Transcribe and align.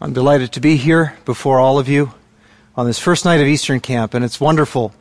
I'm 0.00 0.12
delighted 0.12 0.52
to 0.52 0.60
be 0.60 0.76
here 0.76 1.16
before 1.24 1.58
all 1.58 1.80
of 1.80 1.88
you 1.88 2.14
on 2.76 2.86
this 2.86 3.00
first 3.00 3.24
night 3.24 3.40
of 3.40 3.48
Eastern 3.48 3.80
Camp, 3.80 4.14
and 4.14 4.24
it's 4.24 4.40
wonderful 4.40 4.94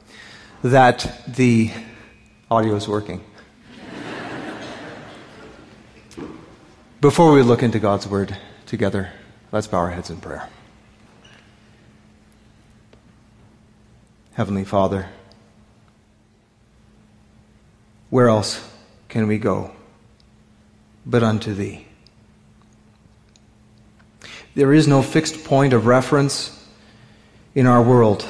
that 0.64 1.24
the 1.28 1.72
audio 2.50 2.74
is 2.74 2.88
working. 2.88 3.24
Before 7.00 7.32
we 7.32 7.44
look 7.44 7.62
into 7.62 7.78
God's 7.78 8.08
Word 8.08 8.36
together, 8.66 9.12
let's 9.52 9.68
bow 9.68 9.78
our 9.78 9.92
heads 9.92 10.10
in 10.10 10.18
prayer. 10.18 10.50
Heavenly 14.34 14.66
Father, 14.66 15.10
where 18.10 18.30
else 18.30 18.68
can 19.10 19.28
we 19.28 19.38
go 19.38 19.76
but 21.06 21.22
unto 21.22 21.54
Thee? 21.54 21.87
There 24.58 24.74
is 24.74 24.88
no 24.88 25.04
fixed 25.04 25.44
point 25.44 25.72
of 25.72 25.86
reference 25.86 26.68
in 27.54 27.68
our 27.68 27.80
world. 27.80 28.26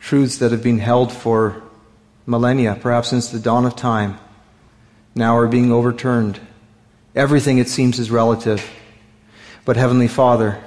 Truths 0.00 0.38
that 0.38 0.50
have 0.50 0.60
been 0.60 0.80
held 0.80 1.12
for 1.12 1.62
millennia, 2.26 2.74
perhaps 2.74 3.10
since 3.10 3.28
the 3.28 3.38
dawn 3.38 3.64
of 3.64 3.76
time, 3.76 4.18
now 5.14 5.36
are 5.36 5.46
being 5.46 5.70
overturned. 5.70 6.40
Everything, 7.14 7.58
it 7.58 7.68
seems, 7.68 8.00
is 8.00 8.10
relative. 8.10 8.68
But, 9.64 9.76
Heavenly 9.76 10.08
Father, 10.08 10.60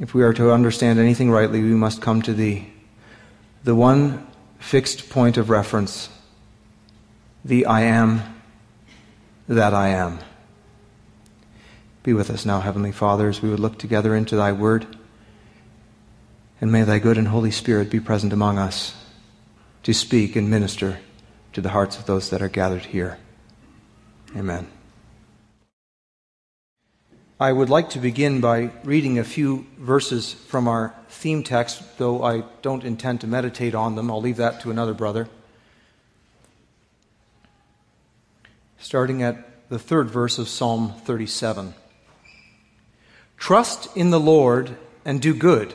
if 0.00 0.14
we 0.14 0.24
are 0.24 0.32
to 0.32 0.50
understand 0.50 0.98
anything 0.98 1.30
rightly, 1.30 1.62
we 1.62 1.76
must 1.76 2.02
come 2.02 2.22
to 2.22 2.34
Thee, 2.34 2.72
the 3.62 3.76
one 3.76 4.26
fixed 4.58 5.10
point 5.10 5.36
of 5.36 5.48
reference, 5.48 6.08
the 7.44 7.66
I 7.66 7.82
am 7.82 8.37
that 9.48 9.72
I 9.72 9.88
am. 9.88 10.18
Be 12.02 12.12
with 12.12 12.30
us 12.30 12.44
now, 12.44 12.60
Heavenly 12.60 12.92
Father, 12.92 13.28
as 13.28 13.42
we 13.42 13.50
would 13.50 13.60
look 13.60 13.78
together 13.78 14.14
into 14.14 14.36
Thy 14.36 14.52
Word. 14.52 14.86
And 16.60 16.70
may 16.70 16.82
Thy 16.82 16.98
good 16.98 17.18
and 17.18 17.28
Holy 17.28 17.50
Spirit 17.50 17.90
be 17.90 18.00
present 18.00 18.32
among 18.32 18.58
us 18.58 18.94
to 19.82 19.94
speak 19.94 20.36
and 20.36 20.50
minister 20.50 21.00
to 21.54 21.60
the 21.60 21.70
hearts 21.70 21.98
of 21.98 22.06
those 22.06 22.30
that 22.30 22.42
are 22.42 22.48
gathered 22.48 22.86
here. 22.86 23.18
Amen. 24.36 24.68
I 27.40 27.52
would 27.52 27.70
like 27.70 27.90
to 27.90 28.00
begin 28.00 28.40
by 28.40 28.70
reading 28.82 29.18
a 29.18 29.24
few 29.24 29.66
verses 29.78 30.32
from 30.32 30.66
our 30.66 30.94
theme 31.08 31.42
text, 31.42 31.96
though 31.96 32.22
I 32.22 32.42
don't 32.62 32.84
intend 32.84 33.20
to 33.22 33.26
meditate 33.26 33.74
on 33.74 33.94
them. 33.94 34.10
I'll 34.10 34.20
leave 34.20 34.36
that 34.38 34.60
to 34.62 34.70
another 34.70 34.92
brother. 34.92 35.28
Starting 38.78 39.22
at 39.22 39.68
the 39.68 39.78
third 39.78 40.08
verse 40.08 40.38
of 40.38 40.48
Psalm 40.48 40.94
37. 41.04 41.74
Trust 43.36 43.96
in 43.96 44.10
the 44.10 44.20
Lord 44.20 44.76
and 45.04 45.20
do 45.20 45.34
good, 45.34 45.74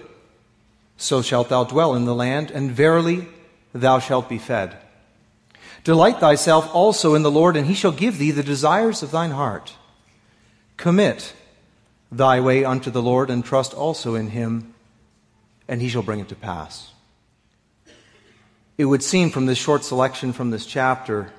so 0.97 1.21
shalt 1.21 1.49
thou 1.49 1.63
dwell 1.63 1.95
in 1.95 2.05
the 2.05 2.15
land, 2.15 2.51
and 2.51 2.71
verily 2.71 3.27
thou 3.73 3.99
shalt 3.99 4.29
be 4.29 4.37
fed. 4.37 4.77
Delight 5.83 6.19
thyself 6.19 6.73
also 6.73 7.13
in 7.13 7.23
the 7.23 7.31
Lord, 7.31 7.57
and 7.57 7.67
he 7.67 7.73
shall 7.73 7.91
give 7.91 8.17
thee 8.17 8.31
the 8.31 8.43
desires 8.43 9.03
of 9.03 9.11
thine 9.11 9.31
heart. 9.31 9.75
Commit 10.77 11.33
thy 12.11 12.39
way 12.39 12.63
unto 12.63 12.89
the 12.89 13.01
Lord, 13.01 13.29
and 13.29 13.43
trust 13.43 13.73
also 13.73 14.15
in 14.15 14.29
him, 14.29 14.73
and 15.67 15.81
he 15.81 15.89
shall 15.89 16.03
bring 16.03 16.19
it 16.19 16.29
to 16.29 16.35
pass. 16.35 16.91
It 18.77 18.85
would 18.85 19.03
seem 19.03 19.29
from 19.29 19.45
this 19.45 19.57
short 19.57 19.83
selection 19.83 20.33
from 20.33 20.49
this 20.49 20.65
chapter 20.65 21.31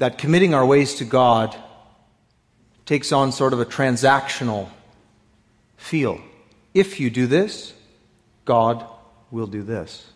that 0.00 0.16
committing 0.16 0.54
our 0.54 0.64
ways 0.64 0.94
to 0.94 1.04
God 1.04 1.54
takes 2.86 3.12
on 3.12 3.32
sort 3.32 3.52
of 3.52 3.60
a 3.60 3.66
transactional 3.66 4.66
feel. 5.76 6.18
If 6.72 6.98
you 6.98 7.10
do 7.10 7.26
this, 7.26 7.74
God 8.46 8.82
will 9.30 9.46
do 9.46 9.62
this. 9.62 10.10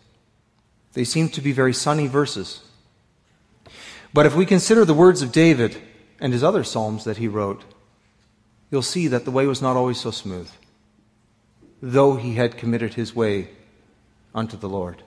They 0.93 1.03
seem 1.03 1.29
to 1.29 1.41
be 1.41 1.51
very 1.51 1.71
sunny 1.71 2.07
verses. 2.07 2.63
But 4.11 4.25
if 4.25 4.35
we 4.35 4.47
consider 4.47 4.85
the 4.85 4.95
words 4.95 5.21
of 5.21 5.31
David 5.31 5.79
and 6.19 6.33
his 6.33 6.43
other 6.43 6.63
Psalms 6.63 7.03
that 7.03 7.17
he 7.17 7.27
wrote, 7.27 7.63
you'll 8.71 8.81
see 8.81 9.07
that 9.09 9.23
the 9.23 9.29
way 9.29 9.45
was 9.45 9.61
not 9.61 9.77
always 9.77 10.01
so 10.01 10.09
smooth, 10.09 10.49
though 11.79 12.15
he 12.15 12.33
had 12.33 12.57
committed 12.57 12.95
his 12.95 13.15
way 13.15 13.49
unto 14.33 14.57
the 14.57 14.69
Lord. 14.69 15.03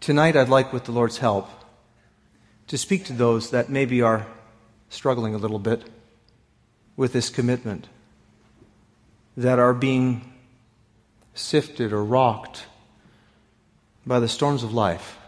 Tonight, 0.00 0.36
I'd 0.36 0.50
like, 0.50 0.70
with 0.70 0.84
the 0.84 0.92
Lord's 0.92 1.16
help, 1.16 1.48
to 2.66 2.78
speak 2.78 3.04
to 3.06 3.12
those 3.12 3.50
that 3.50 3.68
maybe 3.68 4.00
are 4.02 4.26
struggling 4.88 5.34
a 5.34 5.38
little 5.38 5.58
bit 5.58 5.82
with 6.96 7.12
this 7.12 7.28
commitment, 7.28 7.88
that 9.36 9.58
are 9.58 9.74
being 9.74 10.32
sifted 11.34 11.92
or 11.92 12.04
rocked 12.04 12.66
by 14.06 14.20
the 14.20 14.28
storms 14.28 14.62
of 14.62 14.72
life. 14.72 15.18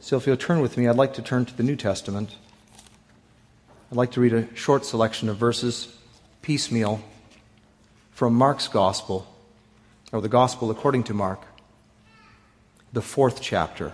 So, 0.00 0.16
if 0.16 0.26
you'll 0.26 0.36
turn 0.36 0.60
with 0.60 0.76
me, 0.76 0.88
I'd 0.88 0.96
like 0.96 1.14
to 1.14 1.22
turn 1.22 1.44
to 1.46 1.56
the 1.56 1.62
New 1.62 1.76
Testament. 1.76 2.36
I'd 3.90 3.96
like 3.96 4.12
to 4.12 4.20
read 4.20 4.32
a 4.32 4.54
short 4.54 4.84
selection 4.84 5.28
of 5.28 5.36
verses, 5.36 5.96
piecemeal, 6.42 7.02
from 8.10 8.34
Mark's 8.34 8.68
Gospel, 8.68 9.26
or 10.12 10.20
the 10.20 10.28
Gospel 10.28 10.70
according 10.70 11.04
to 11.04 11.14
Mark, 11.14 11.42
the 12.92 13.02
fourth 13.02 13.40
chapter. 13.40 13.92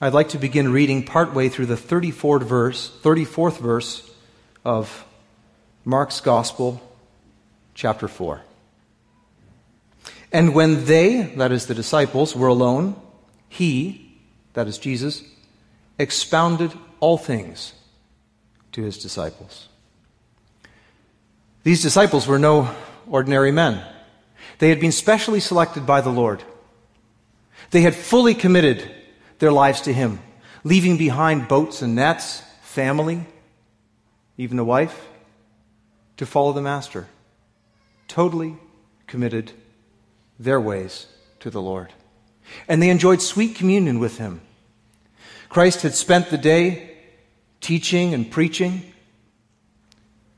I'd 0.00 0.14
like 0.14 0.28
to 0.28 0.38
begin 0.38 0.70
reading 0.70 1.02
partway 1.02 1.48
through 1.48 1.66
the 1.66 1.74
34th 1.74 2.44
verse, 2.44 2.88
34th 3.02 3.58
verse 3.58 4.08
of 4.64 5.04
Mark's 5.84 6.20
Gospel, 6.20 6.80
chapter 7.74 8.06
4. 8.06 8.40
And 10.32 10.54
when 10.54 10.84
they, 10.84 11.22
that 11.36 11.50
is 11.50 11.66
the 11.66 11.74
disciples, 11.74 12.36
were 12.36 12.46
alone, 12.46 12.94
he, 13.48 14.16
that 14.52 14.68
is 14.68 14.78
Jesus, 14.78 15.24
expounded 15.98 16.72
all 17.00 17.18
things 17.18 17.72
to 18.70 18.82
his 18.82 18.98
disciples. 18.98 19.66
These 21.64 21.82
disciples 21.82 22.28
were 22.28 22.38
no 22.38 22.72
ordinary 23.08 23.50
men. 23.50 23.84
They 24.60 24.68
had 24.68 24.78
been 24.78 24.92
specially 24.92 25.40
selected 25.40 25.86
by 25.86 26.02
the 26.02 26.10
Lord. 26.10 26.44
They 27.72 27.80
had 27.80 27.96
fully 27.96 28.36
committed 28.36 28.94
their 29.38 29.52
lives 29.52 29.82
to 29.82 29.92
Him, 29.92 30.20
leaving 30.64 30.96
behind 30.96 31.48
boats 31.48 31.82
and 31.82 31.94
nets, 31.94 32.42
family, 32.62 33.26
even 34.36 34.58
a 34.58 34.64
wife, 34.64 35.06
to 36.16 36.26
follow 36.26 36.52
the 36.52 36.62
Master. 36.62 37.06
Totally 38.08 38.56
committed 39.06 39.52
their 40.38 40.60
ways 40.60 41.06
to 41.40 41.50
the 41.50 41.62
Lord. 41.62 41.92
And 42.66 42.82
they 42.82 42.90
enjoyed 42.90 43.20
sweet 43.20 43.54
communion 43.54 43.98
with 43.98 44.18
Him. 44.18 44.40
Christ 45.48 45.82
had 45.82 45.94
spent 45.94 46.30
the 46.30 46.38
day 46.38 46.96
teaching 47.60 48.14
and 48.14 48.30
preaching, 48.30 48.92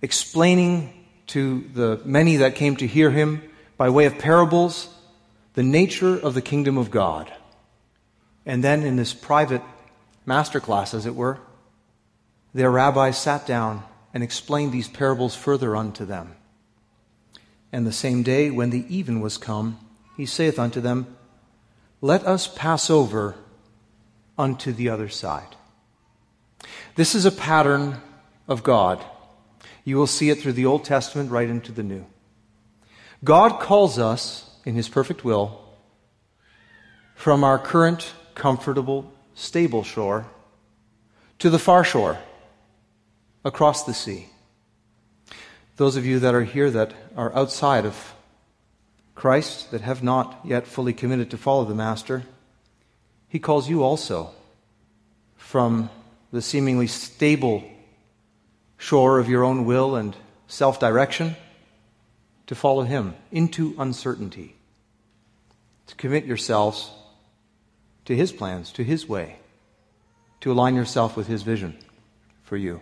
explaining 0.03 0.93
to 1.29 1.65
the 1.75 2.01
many 2.05 2.37
that 2.37 2.55
came 2.55 2.77
to 2.77 2.87
hear 2.87 3.11
Him 3.11 3.43
by 3.77 3.91
way 3.91 4.07
of 4.07 4.19
parables 4.19 4.89
the 5.55 5.63
nature 5.63 6.17
of 6.17 6.35
the 6.35 6.43
kingdom 6.43 6.79
of 6.79 6.91
God. 6.91 7.33
And 8.47 8.65
then 8.65 8.83
in 8.83 8.97
this 8.97 9.15
private 9.15 9.63
masterclass, 10.27 10.95
as 10.95 11.07
it 11.07 11.15
were, 11.15 11.39
their 12.55 12.71
rabbis 12.71 13.19
sat 13.19 13.47
down 13.47 13.85
and 14.13 14.23
explained 14.23 14.73
these 14.73 14.89
parables 14.89 15.37
further 15.37 15.77
unto 15.77 16.05
them. 16.05 16.35
And 17.73 17.87
the 17.87 17.93
same 17.93 18.23
day, 18.23 18.51
when 18.51 18.71
the 18.71 18.85
even 18.89 19.21
was 19.21 19.39
come, 19.39 19.79
he 20.17 20.27
saith 20.27 20.59
unto 20.59 20.81
them, 20.81 21.17
Let 22.01 22.27
us 22.27 22.49
pass 22.49 22.91
over 22.91 23.37
unto 24.37 24.73
the 24.73 24.89
other 24.89 25.09
side. 25.09 25.57
This 26.97 27.15
is 27.15 27.25
a 27.25 27.31
pattern 27.31 28.01
of 28.49 28.63
God. 28.63 29.05
You 29.85 29.97
will 29.97 30.07
see 30.07 30.31
it 30.31 30.41
through 30.41 30.55
the 30.55 30.67
Old 30.67 30.85
Testament 30.85 31.31
right 31.31 31.49
into 31.49 31.73
the 31.73 31.83
New. 31.83 32.07
God 33.23 33.61
calls 33.61 33.99
us, 33.99 34.51
in 34.65 34.75
his 34.75 34.89
perfect 34.89 35.25
will, 35.25 35.61
from 37.15 37.45
our 37.45 37.59
current 37.59 38.13
comfortable, 38.35 39.13
stable 39.35 39.83
shore 39.83 40.27
to 41.39 41.51
the 41.51 41.59
far 41.59 41.85
shore 41.85 42.19
across 43.45 43.85
the 43.85 43.95
sea. 43.95 44.29
Those 45.77 45.97
of 45.97 46.05
you 46.05 46.19
that 46.21 46.35
are 46.35 46.45
here 46.45 46.71
that 46.71 46.93
are 47.17 47.35
outside 47.35 47.87
of 47.87 48.15
Christ, 49.15 49.71
that 49.71 49.81
have 49.81 50.03
not 50.03 50.41
yet 50.45 50.67
fully 50.67 50.93
committed 50.93 51.31
to 51.31 51.39
follow 51.39 51.65
the 51.65 51.75
Master, 51.75 52.25
He 53.29 53.39
calls 53.39 53.69
you 53.69 53.83
also 53.83 54.31
from 55.37 55.91
the 56.33 56.43
seemingly 56.43 56.87
stable 56.87 57.65
shore 58.77 59.19
of 59.19 59.29
your 59.29 59.45
own 59.45 59.65
will 59.65 59.97
and 59.97 60.17
self 60.47 60.79
direction 60.79 61.37
to 62.47 62.55
follow 62.55 62.83
Him 62.83 63.15
into 63.33 63.75
uncertainty, 63.79 64.57
to 65.87 65.95
commit 65.97 66.25
yourselves 66.25 66.91
to 68.11 68.17
His 68.17 68.33
plans, 68.33 68.73
to 68.73 68.83
His 68.83 69.09
way, 69.09 69.37
to 70.41 70.51
align 70.51 70.75
yourself 70.75 71.17
with 71.17 71.29
His 71.29 71.45
vision 71.45 71.79
for 72.43 72.57
you. 72.57 72.81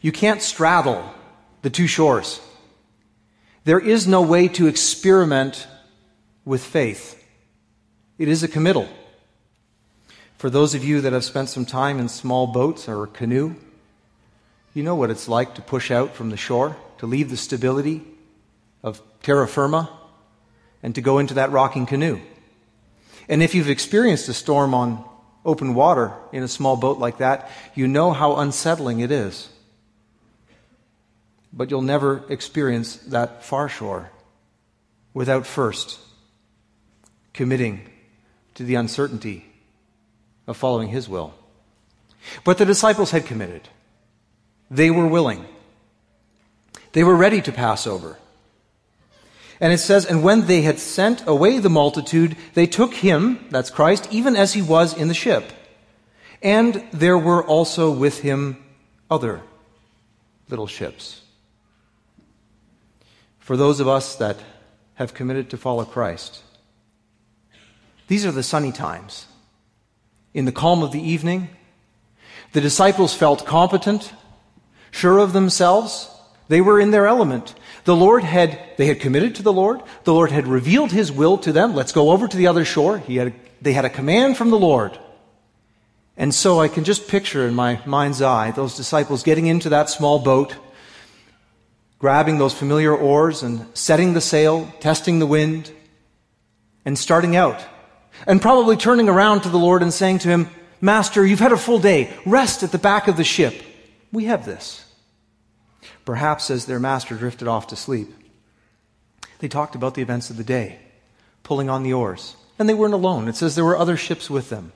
You 0.00 0.12
can't 0.12 0.40
straddle 0.40 1.12
the 1.62 1.70
two 1.70 1.88
shores. 1.88 2.40
There 3.64 3.80
is 3.80 4.06
no 4.06 4.22
way 4.22 4.46
to 4.46 4.68
experiment 4.68 5.66
with 6.44 6.62
faith. 6.62 7.20
It 8.16 8.28
is 8.28 8.44
a 8.44 8.48
committal. 8.48 8.88
For 10.38 10.50
those 10.50 10.76
of 10.76 10.84
you 10.84 11.00
that 11.00 11.12
have 11.12 11.24
spent 11.24 11.48
some 11.48 11.66
time 11.66 11.98
in 11.98 12.08
small 12.08 12.46
boats 12.46 12.88
or 12.88 13.02
a 13.02 13.08
canoe, 13.08 13.56
you 14.72 14.84
know 14.84 14.94
what 14.94 15.10
it's 15.10 15.26
like 15.26 15.56
to 15.56 15.62
push 15.62 15.90
out 15.90 16.14
from 16.14 16.30
the 16.30 16.36
shore, 16.36 16.76
to 16.98 17.06
leave 17.06 17.28
the 17.28 17.36
stability 17.36 18.04
of 18.84 19.02
terra 19.24 19.48
firma, 19.48 19.90
and 20.80 20.94
to 20.94 21.00
go 21.00 21.18
into 21.18 21.34
that 21.34 21.50
rocking 21.50 21.86
canoe. 21.86 22.20
And 23.28 23.42
if 23.42 23.54
you've 23.54 23.70
experienced 23.70 24.28
a 24.28 24.34
storm 24.34 24.74
on 24.74 25.04
open 25.44 25.74
water 25.74 26.12
in 26.32 26.42
a 26.42 26.48
small 26.48 26.76
boat 26.76 26.98
like 26.98 27.18
that, 27.18 27.50
you 27.74 27.88
know 27.88 28.12
how 28.12 28.36
unsettling 28.36 29.00
it 29.00 29.10
is. 29.10 29.48
But 31.52 31.70
you'll 31.70 31.82
never 31.82 32.24
experience 32.28 32.96
that 32.96 33.44
far 33.44 33.68
shore 33.68 34.10
without 35.14 35.46
first 35.46 35.98
committing 37.32 37.88
to 38.54 38.64
the 38.64 38.74
uncertainty 38.74 39.46
of 40.46 40.56
following 40.56 40.88
His 40.88 41.08
will. 41.08 41.34
But 42.44 42.58
the 42.58 42.64
disciples 42.64 43.10
had 43.10 43.26
committed. 43.26 43.68
They 44.70 44.90
were 44.90 45.06
willing. 45.06 45.46
They 46.92 47.04
were 47.04 47.16
ready 47.16 47.40
to 47.42 47.52
pass 47.52 47.86
over. 47.86 48.18
And 49.60 49.72
it 49.72 49.78
says, 49.78 50.04
And 50.04 50.22
when 50.22 50.46
they 50.46 50.62
had 50.62 50.78
sent 50.78 51.26
away 51.26 51.58
the 51.58 51.70
multitude, 51.70 52.36
they 52.54 52.66
took 52.66 52.94
him, 52.94 53.46
that's 53.50 53.70
Christ, 53.70 54.08
even 54.10 54.36
as 54.36 54.52
he 54.52 54.62
was 54.62 54.96
in 54.96 55.08
the 55.08 55.14
ship. 55.14 55.52
And 56.42 56.86
there 56.92 57.18
were 57.18 57.44
also 57.44 57.90
with 57.90 58.20
him 58.20 58.62
other 59.10 59.42
little 60.48 60.66
ships. 60.66 61.22
For 63.38 63.56
those 63.56 63.80
of 63.80 63.88
us 63.88 64.16
that 64.16 64.36
have 64.94 65.14
committed 65.14 65.50
to 65.50 65.56
follow 65.56 65.84
Christ, 65.84 66.42
these 68.08 68.26
are 68.26 68.32
the 68.32 68.42
sunny 68.42 68.72
times. 68.72 69.26
In 70.34 70.44
the 70.44 70.52
calm 70.52 70.82
of 70.82 70.92
the 70.92 71.00
evening, 71.00 71.48
the 72.52 72.60
disciples 72.60 73.14
felt 73.14 73.46
competent, 73.46 74.12
sure 74.90 75.18
of 75.18 75.32
themselves. 75.32 76.10
They 76.48 76.60
were 76.60 76.78
in 76.78 76.90
their 76.90 77.06
element. 77.06 77.54
The 77.86 77.96
Lord 77.96 78.24
had, 78.24 78.58
they 78.76 78.86
had 78.86 78.98
committed 78.98 79.36
to 79.36 79.44
the 79.44 79.52
Lord. 79.52 79.80
The 80.02 80.12
Lord 80.12 80.32
had 80.32 80.48
revealed 80.48 80.90
His 80.90 81.12
will 81.12 81.38
to 81.38 81.52
them. 81.52 81.72
Let's 81.72 81.92
go 81.92 82.10
over 82.10 82.26
to 82.26 82.36
the 82.36 82.48
other 82.48 82.64
shore. 82.64 82.98
He 82.98 83.16
had, 83.16 83.32
they 83.62 83.72
had 83.72 83.84
a 83.84 83.90
command 83.90 84.36
from 84.36 84.50
the 84.50 84.58
Lord. 84.58 84.98
And 86.16 86.34
so 86.34 86.60
I 86.60 86.66
can 86.66 86.82
just 86.82 87.06
picture 87.06 87.46
in 87.46 87.54
my 87.54 87.80
mind's 87.86 88.20
eye 88.20 88.50
those 88.50 88.76
disciples 88.76 89.22
getting 89.22 89.46
into 89.46 89.68
that 89.68 89.88
small 89.88 90.18
boat, 90.18 90.56
grabbing 92.00 92.38
those 92.38 92.54
familiar 92.54 92.94
oars 92.94 93.44
and 93.44 93.64
setting 93.74 94.14
the 94.14 94.20
sail, 94.20 94.66
testing 94.80 95.20
the 95.20 95.26
wind, 95.26 95.70
and 96.84 96.98
starting 96.98 97.36
out. 97.36 97.64
And 98.26 98.42
probably 98.42 98.76
turning 98.76 99.08
around 99.08 99.42
to 99.42 99.48
the 99.48 99.58
Lord 99.58 99.82
and 99.82 99.92
saying 99.92 100.20
to 100.20 100.28
him, 100.28 100.48
Master, 100.80 101.24
you've 101.24 101.38
had 101.38 101.52
a 101.52 101.56
full 101.56 101.78
day. 101.78 102.12
Rest 102.26 102.64
at 102.64 102.72
the 102.72 102.78
back 102.78 103.06
of 103.06 103.16
the 103.16 103.22
ship. 103.22 103.54
We 104.10 104.24
have 104.24 104.44
this. 104.44 104.85
Perhaps 106.04 106.50
as 106.50 106.66
their 106.66 106.80
master 106.80 107.14
drifted 107.14 107.48
off 107.48 107.66
to 107.68 107.76
sleep, 107.76 108.14
they 109.38 109.48
talked 109.48 109.74
about 109.74 109.94
the 109.94 110.02
events 110.02 110.30
of 110.30 110.36
the 110.36 110.44
day, 110.44 110.78
pulling 111.42 111.68
on 111.68 111.82
the 111.82 111.92
oars. 111.92 112.36
And 112.58 112.68
they 112.68 112.74
weren't 112.74 112.94
alone. 112.94 113.28
It 113.28 113.36
says 113.36 113.54
there 113.54 113.64
were 113.64 113.76
other 113.76 113.96
ships 113.96 114.30
with 114.30 114.48
them. 114.48 114.72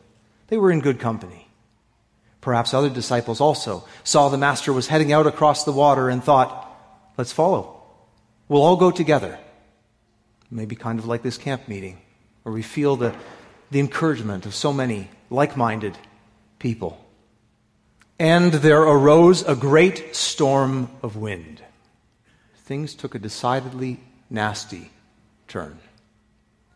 They 0.49 0.57
were 0.57 0.71
in 0.71 0.81
good 0.81 1.01
company. 1.01 1.49
Perhaps 2.41 2.75
other 2.75 2.91
disciples 2.91 3.41
also 3.41 3.87
saw 4.03 4.29
the 4.29 4.39
master 4.39 4.73
was 4.73 4.89
heading 4.89 5.13
out 5.13 5.27
across 5.27 5.65
the 5.65 5.73
water 5.73 6.09
and 6.09 6.23
thought, 6.23 6.71
let's 7.17 7.33
follow. 7.33 7.83
We'll 8.49 8.63
all 8.63 8.77
go 8.77 8.91
together. 8.91 9.39
Maybe 10.51 10.75
kind 10.75 10.99
of 10.99 11.07
like 11.07 11.23
this 11.23 11.39
camp 11.39 11.69
meeting, 11.69 11.99
where 12.43 12.53
we 12.53 12.63
feel 12.63 12.97
the, 12.97 13.15
the 13.71 13.79
encouragement 13.79 14.47
of 14.47 14.55
so 14.55 14.73
many 14.73 15.09
like 15.31 15.57
minded 15.57 15.97
people. 16.59 17.05
And 18.21 18.53
there 18.53 18.83
arose 18.83 19.43
a 19.45 19.57
great 19.57 20.15
storm 20.15 20.91
of 21.03 21.17
wind. 21.17 21.63
Things 22.55 22.95
took 22.95 23.15
a 23.15 23.19
decidedly 23.19 23.99
nasty 24.29 24.91
turn. 25.49 25.79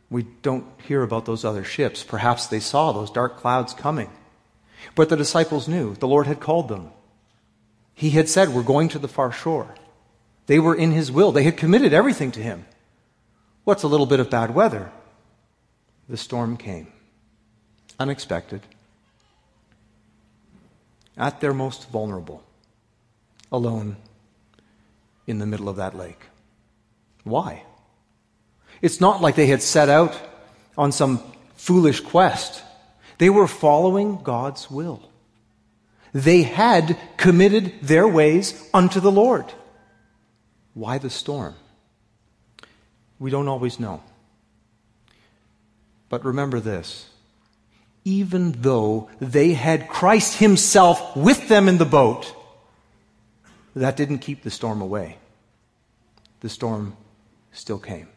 We 0.09 0.23
don't 0.41 0.65
hear 0.89 1.03
about 1.03 1.27
those 1.27 1.45
other 1.45 1.63
ships. 1.63 2.03
Perhaps 2.03 2.47
they 2.47 2.61
saw 2.61 2.93
those 2.93 3.11
dark 3.11 3.37
clouds 3.37 3.75
coming. 3.75 4.09
But 4.95 5.11
the 5.11 5.19
disciples 5.19 5.69
knew 5.69 5.95
the 5.97 6.09
Lord 6.09 6.27
had 6.27 6.41
called 6.41 6.71
them. 6.71 6.93
He 7.93 8.11
had 8.11 8.31
said, 8.31 8.49
We're 8.49 8.63
going 8.63 8.89
to 8.89 8.99
the 8.99 9.07
far 9.07 9.31
shore. 9.31 9.75
They 10.47 10.59
were 10.59 10.75
in 10.75 10.93
His 10.93 11.13
will, 11.13 11.31
they 11.31 11.43
had 11.43 11.59
committed 11.59 11.93
everything 11.93 12.33
to 12.33 12.41
Him. 12.41 12.65
What's 13.65 13.83
a 13.83 13.89
little 13.89 14.07
bit 14.07 14.19
of 14.19 14.31
bad 14.31 14.55
weather? 14.55 14.91
The 16.09 16.17
storm 16.17 16.57
came. 16.57 16.91
Unexpected 18.01 18.63
at 21.17 21.41
their 21.41 21.55
most 21.55 21.89
vulnerable, 21.91 22.43
alone 23.53 23.97
in 25.27 25.39
the 25.39 25.47
middle 25.47 25.69
of 25.69 25.77
that 25.77 25.97
lake. 25.97 26.21
Why? 27.23 27.63
It's 28.83 29.01
not 29.01 29.23
like 29.23 29.35
they 29.35 29.47
had 29.47 29.63
set 29.63 29.89
out 29.89 30.19
on 30.77 30.93
some 30.93 31.23
foolish 31.57 32.01
quest. 32.01 32.63
They 33.19 33.31
were 33.31 33.47
following 33.47 34.23
God's 34.23 34.71
will. 34.71 35.09
They 36.13 36.43
had 36.43 36.99
committed 37.17 37.75
their 37.83 38.07
ways 38.07 38.69
unto 38.73 39.01
the 39.01 39.11
Lord. 39.11 39.47
Why 40.75 40.99
the 40.99 41.11
storm? 41.11 41.55
We 43.19 43.31
don't 43.31 43.49
always 43.49 43.81
know. 43.81 44.03
But 46.09 46.25
remember 46.25 46.61
this 46.61 47.09
even 48.05 48.53
though 48.53 49.09
they 49.21 49.55
had 49.55 49.89
Christ 49.89 50.39
Himself 50.39 51.17
with 51.17 51.49
them 51.49 51.69
in 51.69 51.79
the 51.79 51.85
boat, 51.85 52.35
that 53.75 53.97
didn't 53.97 54.19
keep 54.19 54.43
the 54.43 54.51
storm 54.51 54.81
away. 54.81 55.19
The 56.41 56.49
storm 56.49 56.97
still 57.53 57.79
came. 57.79 58.09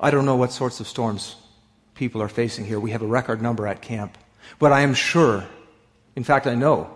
I 0.00 0.10
don't 0.10 0.26
know 0.26 0.36
what 0.36 0.52
sorts 0.52 0.80
of 0.80 0.88
storms 0.88 1.36
people 1.94 2.22
are 2.22 2.28
facing 2.28 2.64
here. 2.64 2.80
We 2.80 2.90
have 2.90 3.02
a 3.02 3.06
record 3.06 3.40
number 3.40 3.66
at 3.66 3.82
camp. 3.82 4.18
But 4.58 4.72
I 4.72 4.80
am 4.80 4.94
sure, 4.94 5.44
in 6.16 6.24
fact, 6.24 6.46
I 6.46 6.54
know 6.54 6.90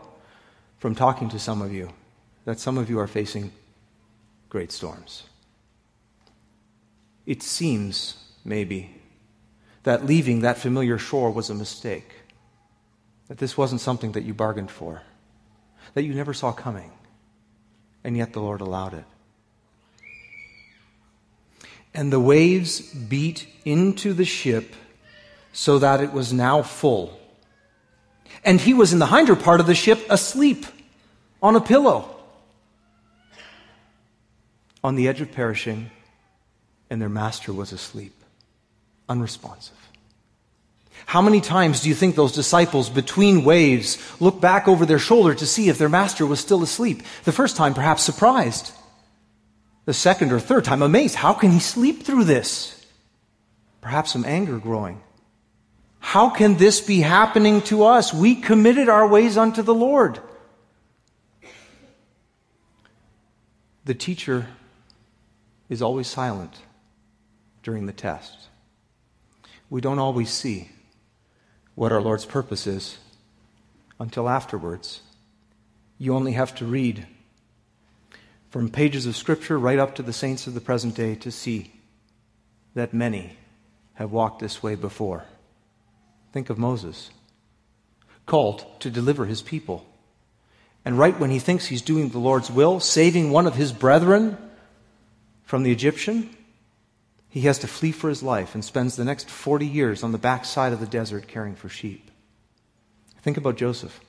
from 0.79 0.95
talking 0.95 1.29
to 1.31 1.39
some 1.39 1.63
of 1.63 1.73
you, 1.73 1.91
that 2.45 2.61
some 2.61 2.79
of 2.79 2.89
you 2.89 2.99
are 2.99 3.07
facing 3.07 3.53
great 4.49 4.73
storms. 4.73 5.25
It 7.27 7.43
seems, 7.43 8.17
maybe, 8.45 8.98
that 9.85 10.07
leaving 10.07 10.41
that 10.41 10.59
familiar 10.59 10.99
shore 10.99 11.31
was 11.31 11.51
a 11.51 11.55
mistake, 11.55 12.13
that 13.29 13.39
this 13.39 13.57
wasn't 13.57 13.81
something 13.81 14.13
that 14.13 14.25
you 14.25 14.35
bargained 14.35 14.71
for, 14.71 15.03
that 15.95 16.03
you 16.03 16.15
never 16.15 16.35
saw 16.35 16.53
coming, 16.53 16.91
and 18.05 18.17
yet 18.17 18.33
the 18.33 18.41
Lord 18.41 18.61
allowed 18.61 18.95
it. 18.95 19.05
And 21.95 22.13
the 22.13 22.21
waves 22.21 22.81
beat 22.81 23.49
into 23.65 24.13
the 24.13 24.25
ship 24.25 24.75
so 25.53 25.79
that 25.79 26.01
it 26.01 26.13
was 26.13 26.33
now 26.33 26.63
full. 26.63 27.19
And 28.45 28.61
he 28.61 28.75
was 28.75 28.93
in 28.93 28.99
the 28.99 29.07
hinder 29.07 29.35
part 29.35 29.61
of 29.61 29.67
the 29.67 29.75
ship 29.75 30.05
asleep 30.11 30.67
on 31.43 31.57
a 31.57 31.61
pillow 31.61 32.15
on 34.85 34.95
the 34.95 35.09
edge 35.09 35.21
of 35.21 35.33
perishing, 35.33 35.91
and 36.89 37.03
their 37.03 37.09
master 37.09 37.53
was 37.53 37.73
asleep 37.73 38.18
unresponsive. 39.09 39.75
How 41.07 41.23
many 41.23 41.41
times 41.41 41.81
do 41.81 41.89
you 41.89 41.95
think 41.95 42.15
those 42.15 42.33
disciples 42.33 42.91
between 42.91 43.45
waves 43.45 43.97
looked 44.21 44.43
back 44.43 44.69
over 44.69 44.85
their 44.85 44.99
shoulder 44.99 45.35
to 45.35 45.47
see 45.47 45.69
if 45.71 45.79
their 45.79 45.89
master 45.89 46.27
was 46.27 46.39
still 46.39 46.63
asleep? 46.63 47.03
The 47.25 47.33
first 47.33 47.57
time, 47.57 47.73
perhaps 47.73 48.03
surprised. 48.03 48.73
The 49.87 49.95
second 49.95 50.33
or 50.33 50.39
third 50.41 50.65
time, 50.65 50.83
amazed. 50.83 51.15
How 51.15 51.33
can 51.33 51.51
he 51.51 51.61
sleep 51.61 52.03
through 52.03 52.25
this? 52.25 52.87
Perhaps 53.81 54.13
some 54.13 54.27
anger 54.27 54.59
growing. 54.59 55.01
How 55.99 56.29
can 56.29 56.59
this 56.59 56.81
be 56.81 57.01
happening 57.01 57.63
to 57.63 57.85
us? 57.85 58.13
We 58.13 58.35
committed 58.35 58.91
our 58.91 59.09
ways 59.09 59.39
unto 59.39 59.63
the 59.63 59.75
Lord. 59.75 60.21
The 63.87 63.95
teacher 63.95 64.47
is 65.71 65.81
always 65.81 66.07
silent 66.07 66.53
during 67.63 67.87
the 67.87 67.95
test 67.95 68.49
we 69.71 69.81
don't 69.81 69.99
always 69.99 70.31
see 70.31 70.71
what 71.75 71.93
our 71.93 72.01
Lord's 72.01 72.27
purpose 72.27 72.67
is 72.67 72.99
until 74.01 74.29
afterwards. 74.29 75.03
You 75.99 76.15
only 76.15 76.33
have 76.33 76.55
to 76.57 76.65
read 76.65 77.07
from 78.51 78.71
pages 78.71 79.07
of 79.07 79.17
Scripture 79.17 79.59
right 79.59 79.79
up 79.79 79.95
to 79.97 80.03
the 80.03 80.13
saints 80.13 80.47
of 80.47 80.55
the 80.55 80.61
present 80.61 80.95
day 80.95 81.15
to 81.17 81.31
see 81.31 81.73
that 82.75 82.95
many 82.95 83.37
have 83.95 84.13
walked 84.13 84.41
this 84.41 84.63
way 84.63 84.75
before. 84.75 85.25
Think 86.33 86.51
of 86.51 86.59
Moses. 86.59 87.11
called 88.27 88.65
to 88.81 88.91
deliver 88.91 89.25
his 89.25 89.41
people. 89.43 89.87
And 90.85 90.99
right 90.99 91.19
when 91.19 91.31
he 91.31 91.39
thinks 91.39 91.67
he's 91.67 91.83
doing 91.83 92.11
the 92.11 92.19
Lord's 92.19 92.51
will, 92.51 92.79
saving 92.79 93.31
one 93.31 93.47
of 93.47 93.55
his 93.55 93.73
brethren 93.73 94.37
from 95.45 95.63
the 95.63 95.73
Egyptian, 95.73 96.29
he 97.29 97.43
has 97.43 97.59
to 97.59 97.67
flee 97.67 97.93
for 97.93 98.09
his 98.09 98.23
life 98.23 98.55
and 98.55 98.65
spends 98.65 98.97
the 98.97 99.05
next 99.05 99.29
40 99.29 99.67
years 99.67 100.03
on 100.03 100.13
the 100.13 100.19
backside 100.19 100.73
of 100.73 100.81
the 100.81 100.87
desert 100.87 101.29
caring 101.29 101.55
for 101.55 101.69
sheep. 101.69 102.11
Think 103.23 103.37
about 103.37 103.57
Joseph. 103.57 104.01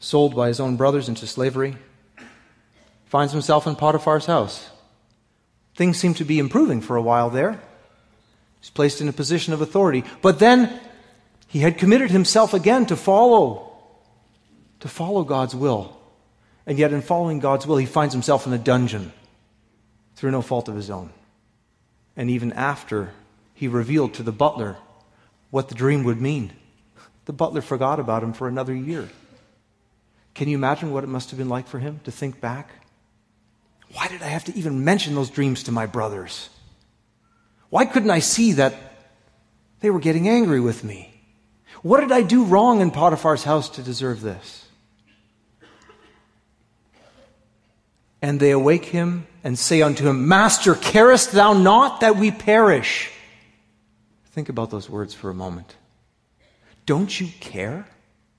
Sold 0.00 0.36
by 0.36 0.48
his 0.48 0.60
own 0.60 0.76
brothers 0.76 1.08
into 1.08 1.26
slavery, 1.26 1.76
finds 3.06 3.32
himself 3.32 3.66
in 3.66 3.74
Potiphar's 3.74 4.26
house. 4.26 4.68
Things 5.74 5.96
seem 5.98 6.14
to 6.14 6.24
be 6.24 6.38
improving 6.38 6.80
for 6.80 6.96
a 6.96 7.02
while 7.02 7.30
there. 7.30 7.60
He's 8.60 8.70
placed 8.70 9.00
in 9.00 9.08
a 9.08 9.12
position 9.12 9.52
of 9.52 9.60
authority. 9.60 10.04
But 10.22 10.38
then 10.38 10.80
he 11.46 11.60
had 11.60 11.78
committed 11.78 12.10
himself 12.10 12.52
again 12.52 12.86
to 12.86 12.96
follow, 12.96 13.72
to 14.80 14.88
follow 14.88 15.24
God's 15.24 15.54
will. 15.54 15.96
And 16.66 16.78
yet, 16.78 16.92
in 16.92 17.00
following 17.00 17.38
God's 17.38 17.66
will, 17.66 17.78
he 17.78 17.86
finds 17.86 18.12
himself 18.12 18.46
in 18.46 18.52
a 18.52 18.58
dungeon 18.58 19.12
through 20.18 20.32
no 20.32 20.42
fault 20.42 20.68
of 20.68 20.74
his 20.74 20.90
own. 20.90 21.10
And 22.16 22.28
even 22.28 22.52
after 22.52 23.12
he 23.54 23.68
revealed 23.68 24.14
to 24.14 24.24
the 24.24 24.32
butler 24.32 24.76
what 25.50 25.68
the 25.68 25.76
dream 25.76 26.02
would 26.02 26.20
mean, 26.20 26.52
the 27.26 27.32
butler 27.32 27.62
forgot 27.62 28.00
about 28.00 28.24
him 28.24 28.32
for 28.32 28.48
another 28.48 28.74
year. 28.74 29.08
Can 30.34 30.48
you 30.48 30.56
imagine 30.56 30.92
what 30.92 31.04
it 31.04 31.06
must 31.06 31.30
have 31.30 31.38
been 31.38 31.48
like 31.48 31.68
for 31.68 31.78
him 31.78 32.00
to 32.02 32.10
think 32.10 32.40
back? 32.40 32.68
Why 33.92 34.08
did 34.08 34.20
I 34.20 34.26
have 34.26 34.44
to 34.46 34.56
even 34.56 34.84
mention 34.84 35.14
those 35.14 35.30
dreams 35.30 35.62
to 35.64 35.72
my 35.72 35.86
brothers? 35.86 36.50
Why 37.70 37.84
couldn't 37.84 38.10
I 38.10 38.18
see 38.18 38.54
that 38.54 38.74
they 39.78 39.90
were 39.90 40.00
getting 40.00 40.28
angry 40.28 40.58
with 40.58 40.82
me? 40.82 41.14
What 41.82 42.00
did 42.00 42.10
I 42.10 42.22
do 42.22 42.42
wrong 42.42 42.80
in 42.80 42.90
Potiphar's 42.90 43.44
house 43.44 43.68
to 43.70 43.82
deserve 43.82 44.20
this? 44.20 44.64
And 48.20 48.40
they 48.40 48.50
awake 48.50 48.86
him 48.86 49.26
and 49.44 49.58
say 49.58 49.82
unto 49.82 50.08
him, 50.08 50.26
Master, 50.26 50.74
carest 50.74 51.32
thou 51.32 51.52
not 51.52 52.00
that 52.00 52.16
we 52.16 52.30
perish? 52.30 53.10
Think 54.32 54.48
about 54.48 54.70
those 54.70 54.90
words 54.90 55.14
for 55.14 55.30
a 55.30 55.34
moment. 55.34 55.76
Don't 56.86 57.20
you 57.20 57.28
care? 57.40 57.86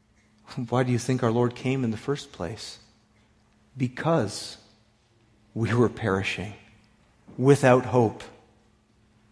Why 0.69 0.83
do 0.83 0.91
you 0.91 1.00
think 1.00 1.24
our 1.24 1.31
Lord 1.31 1.55
came 1.55 1.83
in 1.83 1.91
the 1.91 1.98
first 1.98 2.31
place? 2.31 2.79
Because 3.77 4.57
we 5.53 5.74
were 5.74 5.89
perishing 5.89 6.53
without 7.38 7.86
hope, 7.86 8.24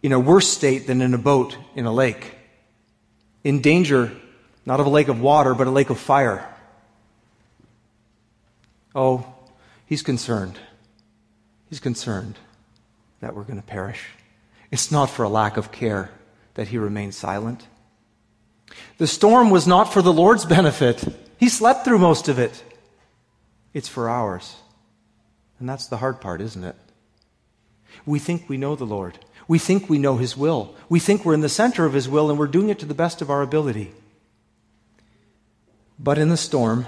in 0.02 0.12
a 0.12 0.18
worse 0.18 0.48
state 0.48 0.86
than 0.86 1.02
in 1.02 1.12
a 1.12 1.18
boat 1.18 1.58
in 1.74 1.84
a 1.84 1.92
lake, 1.92 2.34
in 3.44 3.60
danger 3.60 4.12
not 4.68 4.80
of 4.80 4.86
a 4.86 4.90
lake 4.90 5.08
of 5.08 5.18
water, 5.18 5.54
but 5.54 5.66
a 5.66 5.70
lake 5.70 5.88
of 5.88 5.98
fire. 5.98 6.46
Oh, 8.94 9.24
He's 9.88 10.02
concerned. 10.02 10.58
He's 11.70 11.80
concerned 11.80 12.38
that 13.20 13.34
we're 13.34 13.44
going 13.44 13.60
to 13.60 13.66
perish. 13.66 14.04
It's 14.70 14.92
not 14.92 15.08
for 15.08 15.22
a 15.22 15.30
lack 15.30 15.56
of 15.56 15.72
care 15.72 16.10
that 16.54 16.68
he 16.68 16.76
remained 16.76 17.14
silent. 17.14 17.66
The 18.98 19.06
storm 19.06 19.48
was 19.48 19.66
not 19.66 19.90
for 19.90 20.02
the 20.02 20.12
Lord's 20.12 20.44
benefit. 20.44 21.02
He 21.38 21.48
slept 21.48 21.86
through 21.86 22.00
most 22.00 22.28
of 22.28 22.38
it. 22.38 22.62
It's 23.72 23.88
for 23.88 24.10
ours. 24.10 24.56
And 25.58 25.66
that's 25.66 25.86
the 25.86 25.96
hard 25.96 26.20
part, 26.20 26.42
isn't 26.42 26.64
it? 26.64 26.76
We 28.04 28.18
think 28.18 28.46
we 28.46 28.58
know 28.58 28.76
the 28.76 28.84
Lord. 28.84 29.18
We 29.48 29.58
think 29.58 29.88
we 29.88 29.96
know 29.96 30.18
His 30.18 30.36
will. 30.36 30.74
We 30.90 31.00
think 31.00 31.24
we're 31.24 31.32
in 31.32 31.40
the 31.40 31.48
center 31.48 31.86
of 31.86 31.94
His 31.94 32.10
will 32.10 32.28
and 32.28 32.38
we're 32.38 32.46
doing 32.46 32.68
it 32.68 32.78
to 32.80 32.86
the 32.86 32.92
best 32.92 33.22
of 33.22 33.30
our 33.30 33.40
ability. 33.40 33.92
But 35.98 36.18
in 36.18 36.28
the 36.28 36.36
storm, 36.36 36.84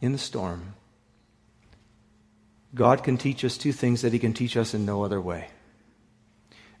in 0.00 0.12
the 0.12 0.18
storm, 0.18 0.74
God 2.74 3.02
can 3.02 3.16
teach 3.16 3.44
us 3.44 3.56
two 3.56 3.72
things 3.72 4.02
that 4.02 4.12
He 4.12 4.18
can 4.18 4.32
teach 4.32 4.56
us 4.56 4.74
in 4.74 4.84
no 4.84 5.02
other 5.02 5.20
way. 5.20 5.48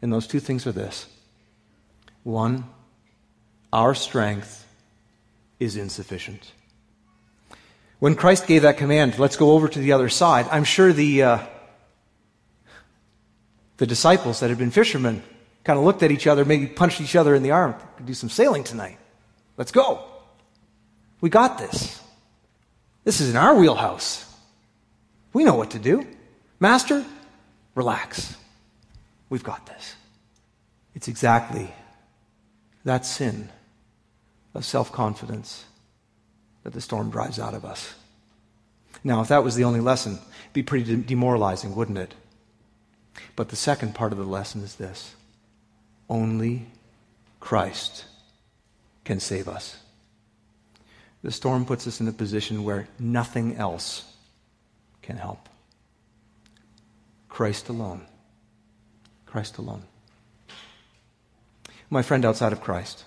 And 0.02 0.12
those 0.12 0.26
two 0.26 0.40
things 0.40 0.66
are 0.66 0.72
this 0.72 1.06
one, 2.22 2.64
our 3.72 3.94
strength 3.94 4.66
is 5.58 5.76
insufficient. 5.76 6.52
When 7.98 8.14
Christ 8.14 8.46
gave 8.46 8.62
that 8.62 8.76
command, 8.76 9.18
let's 9.18 9.36
go 9.36 9.52
over 9.52 9.66
to 9.68 9.78
the 9.78 9.92
other 9.92 10.08
side, 10.08 10.46
I'm 10.50 10.64
sure 10.64 10.92
the, 10.92 11.22
uh, 11.22 11.38
the 13.78 13.86
disciples 13.86 14.40
that 14.40 14.50
had 14.50 14.58
been 14.58 14.70
fishermen 14.70 15.22
kind 15.64 15.78
of 15.78 15.84
looked 15.84 16.02
at 16.02 16.12
each 16.12 16.26
other, 16.26 16.44
maybe 16.44 16.66
punched 16.66 17.00
each 17.00 17.16
other 17.16 17.34
in 17.34 17.42
the 17.42 17.50
arm. 17.50 17.74
Could 17.96 18.06
do 18.06 18.14
some 18.14 18.28
sailing 18.28 18.62
tonight. 18.62 18.98
Let's 19.56 19.72
go. 19.72 20.04
We 21.20 21.28
got 21.28 21.58
this. 21.58 22.00
This 23.04 23.20
is 23.20 23.30
in 23.30 23.36
our 23.36 23.54
wheelhouse. 23.56 24.27
We 25.32 25.44
know 25.44 25.54
what 25.54 25.70
to 25.72 25.78
do. 25.78 26.06
Master, 26.60 27.04
relax. 27.74 28.36
We've 29.30 29.44
got 29.44 29.66
this. 29.66 29.94
It's 30.94 31.08
exactly 31.08 31.72
that 32.84 33.04
sin 33.04 33.50
of 34.54 34.64
self 34.64 34.90
confidence 34.90 35.64
that 36.64 36.72
the 36.72 36.80
storm 36.80 37.10
drives 37.10 37.38
out 37.38 37.54
of 37.54 37.64
us. 37.64 37.94
Now, 39.04 39.20
if 39.20 39.28
that 39.28 39.44
was 39.44 39.54
the 39.54 39.64
only 39.64 39.80
lesson, 39.80 40.14
it'd 40.14 40.52
be 40.52 40.62
pretty 40.62 40.96
demoralizing, 40.96 41.74
wouldn't 41.74 41.98
it? 41.98 42.14
But 43.36 43.50
the 43.50 43.56
second 43.56 43.94
part 43.94 44.12
of 44.12 44.18
the 44.18 44.24
lesson 44.24 44.62
is 44.62 44.74
this 44.74 45.14
only 46.08 46.66
Christ 47.40 48.06
can 49.04 49.20
save 49.20 49.48
us. 49.48 49.78
The 51.22 51.30
storm 51.32 51.64
puts 51.64 51.86
us 51.86 52.00
in 52.00 52.08
a 52.08 52.12
position 52.12 52.64
where 52.64 52.88
nothing 52.98 53.56
else 53.56 54.07
can 55.08 55.16
help. 55.16 55.48
Christ 57.30 57.70
alone. 57.70 58.02
Christ 59.24 59.56
alone. 59.56 59.84
My 61.88 62.02
friend 62.02 62.26
outside 62.26 62.52
of 62.52 62.60
Christ, 62.60 63.06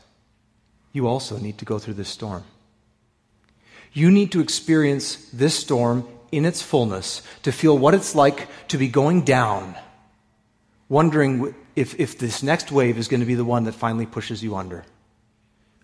you 0.93 1.05
also 1.05 1.37
need 1.37 1.59
to 1.59 1.65
go 1.65 1.77
through 1.77 1.93
this 1.93 2.09
storm. 2.09 2.43
You 3.93 4.09
need 4.09 4.31
to 4.31 4.41
experience 4.41 5.29
this 5.31 5.53
storm 5.53 6.07
in 6.31 6.43
its 6.43 6.59
fullness 6.59 7.21
to 7.43 7.51
feel 7.51 7.77
what 7.77 7.93
it's 7.93 8.15
like 8.15 8.47
to 8.69 8.79
be 8.79 8.87
going 8.87 9.21
down, 9.21 9.75
wondering 10.89 11.53
if, 11.75 11.99
if 11.99 12.17
this 12.17 12.41
next 12.41 12.71
wave 12.71 12.97
is 12.97 13.09
going 13.09 13.19
to 13.19 13.27
be 13.27 13.35
the 13.35 13.45
one 13.45 13.65
that 13.65 13.73
finally 13.75 14.07
pushes 14.07 14.41
you 14.41 14.55
under. 14.55 14.85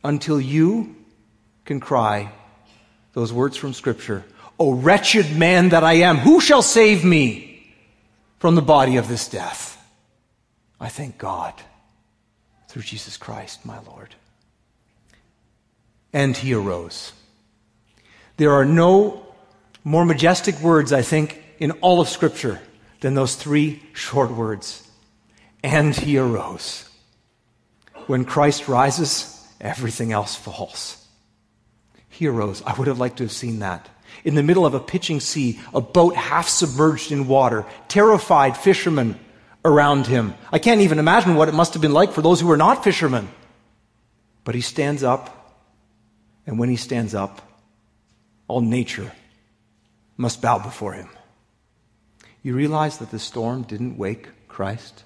Until 0.04 0.42
you 0.42 0.96
can 1.64 1.80
cry 1.80 2.32
those 3.14 3.32
words 3.32 3.56
from 3.56 3.74
Scripture 3.74 4.26
O 4.60 4.74
wretched 4.74 5.36
man 5.38 5.70
that 5.70 5.84
I 5.84 5.94
am, 5.94 6.18
who 6.18 6.42
shall 6.42 6.62
save 6.62 7.04
me 7.04 7.74
from 8.40 8.56
the 8.56 8.62
body 8.62 8.98
of 8.98 9.08
this 9.08 9.28
death? 9.28 9.74
I 10.80 10.90
thank 10.90 11.18
God 11.18 11.54
through 12.68 12.84
Jesus 12.84 13.18
Christ, 13.18 13.66
my 13.66 13.80
Lord. 13.80 14.16
And 16.14 16.36
he 16.36 16.54
arose. 16.54 17.14
There 18.38 18.54
are 18.54 18.66
no 18.66 19.26
more 19.84 20.06
majestic 20.06 20.60
words, 20.60 20.92
I 20.94 21.02
think, 21.02 21.44
in 21.60 21.72
all 21.82 22.02
of 22.02 22.10
Scripture 22.10 22.60
than 23.02 23.14
those 23.14 23.36
three 23.36 23.84
short 23.94 24.32
words. 24.32 24.88
And 25.64 25.96
he 25.96 26.18
arose. 26.18 26.90
When 28.08 28.26
Christ 28.26 28.68
rises, 28.68 29.46
everything 29.60 30.12
else 30.12 30.36
falls. 30.36 31.04
He 32.10 32.28
arose. 32.28 32.64
I 32.64 32.74
would 32.74 32.88
have 32.88 33.00
liked 33.00 33.18
to 33.18 33.24
have 33.24 33.32
seen 33.32 33.60
that 33.60 33.90
in 34.24 34.36
the 34.36 34.44
middle 34.44 34.66
of 34.66 34.74
a 34.74 34.80
pitching 34.80 35.20
sea, 35.20 35.60
a 35.74 35.82
boat 35.82 36.16
half 36.16 36.48
submerged 36.48 37.12
in 37.12 37.28
water, 37.28 37.66
terrified 37.88 38.58
fishermen 38.58 39.20
around 39.64 40.08
him. 40.08 40.34
I 40.52 40.60
can't 40.60 40.82
even 40.82 41.00
imagine 41.00 41.36
what 41.36 41.50
it 41.50 41.54
must 41.54 41.74
have 41.74 41.82
been 41.82 41.94
like 41.94 42.14
for 42.14 42.22
those 42.22 42.40
who 42.40 42.48
were 42.48 42.58
not 42.58 42.84
fishermen. 42.84 43.30
But 44.44 44.56
he 44.56 44.62
stands 44.62 45.04
up, 45.04 45.60
and 46.46 46.58
when 46.58 46.70
he 46.70 46.78
stands 46.78 47.14
up, 47.14 47.42
all 48.48 48.62
nature 48.62 49.12
must 50.16 50.42
bow 50.42 50.60
before 50.60 50.94
him. 50.94 51.10
You 52.44 52.56
realize 52.56 53.00
that 53.00 53.12
the 53.12 53.20
storm 53.20 53.64
didn't 53.64 53.98
wake 53.98 54.30
Christ? 54.48 55.04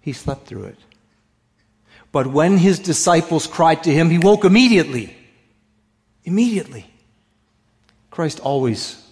He 0.00 0.12
slept 0.12 0.46
through 0.46 0.64
it. 0.64 0.78
But 2.12 2.26
when 2.26 2.58
his 2.58 2.78
disciples 2.78 3.46
cried 3.46 3.84
to 3.84 3.90
him, 3.92 4.10
he 4.10 4.18
woke 4.18 4.44
immediately. 4.44 5.16
Immediately. 6.24 6.91
Christ 8.12 8.40
always, 8.40 9.02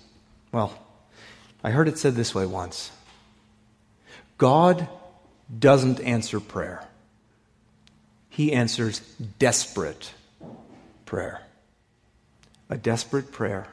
well, 0.52 0.78
I 1.64 1.70
heard 1.70 1.88
it 1.88 1.98
said 1.98 2.14
this 2.14 2.34
way 2.34 2.44
once 2.44 2.90
God 4.36 4.86
doesn't 5.58 6.00
answer 6.00 6.38
prayer, 6.38 6.86
He 8.28 8.52
answers 8.52 9.00
desperate 9.38 10.12
prayer. 11.06 11.40
A 12.68 12.76
desperate 12.76 13.32
prayer 13.32 13.66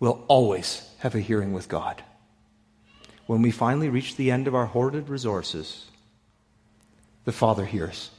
will 0.00 0.24
always 0.28 0.88
have 0.98 1.14
a 1.14 1.20
hearing 1.20 1.52
with 1.52 1.68
God. 1.68 2.02
When 3.26 3.42
we 3.42 3.50
finally 3.50 3.90
reach 3.90 4.16
the 4.16 4.30
end 4.30 4.48
of 4.48 4.54
our 4.54 4.66
hoarded 4.66 5.10
resources, 5.10 5.84
the 7.26 7.32
Father 7.32 7.66
hears. 7.66 8.10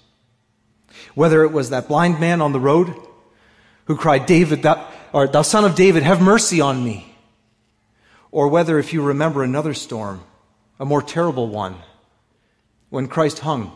Whether 1.15 1.43
it 1.43 1.51
was 1.51 1.71
that 1.71 1.87
blind 1.87 2.19
man 2.19 2.39
on 2.39 2.51
the 2.51 2.59
road 2.59 2.95
who 3.85 3.97
cried, 3.97 4.27
David, 4.27 4.61
thou, 4.61 4.87
or 5.15 5.27
thou 5.27 5.43
son 5.43 5.63
of 5.63 5.75
David, 5.75 6.03
have 6.03 6.21
mercy 6.21 6.59
on 6.59 6.83
me. 6.83 7.15
Or 8.31 8.49
whether, 8.49 8.77
if 8.77 8.91
you 8.91 9.01
remember 9.01 9.43
another 9.43 9.73
storm, 9.73 10.21
a 10.77 10.83
more 10.83 11.01
terrible 11.01 11.47
one, 11.47 11.77
when 12.89 13.07
Christ 13.07 13.39
hung 13.39 13.71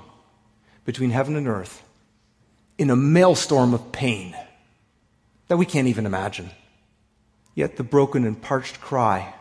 between 0.83 1.11
heaven 1.11 1.37
and 1.37 1.47
earth 1.47 1.81
in 2.77 2.89
a 2.89 2.95
maelstrom 2.97 3.73
of 3.73 3.93
pain 3.93 4.35
that 5.47 5.55
we 5.55 5.65
can't 5.65 5.87
even 5.87 6.05
imagine. 6.05 6.49
Yet 7.55 7.77
the 7.77 7.85
broken 7.85 8.25
and 8.25 8.41
parched 8.41 8.81
cry 8.81 9.33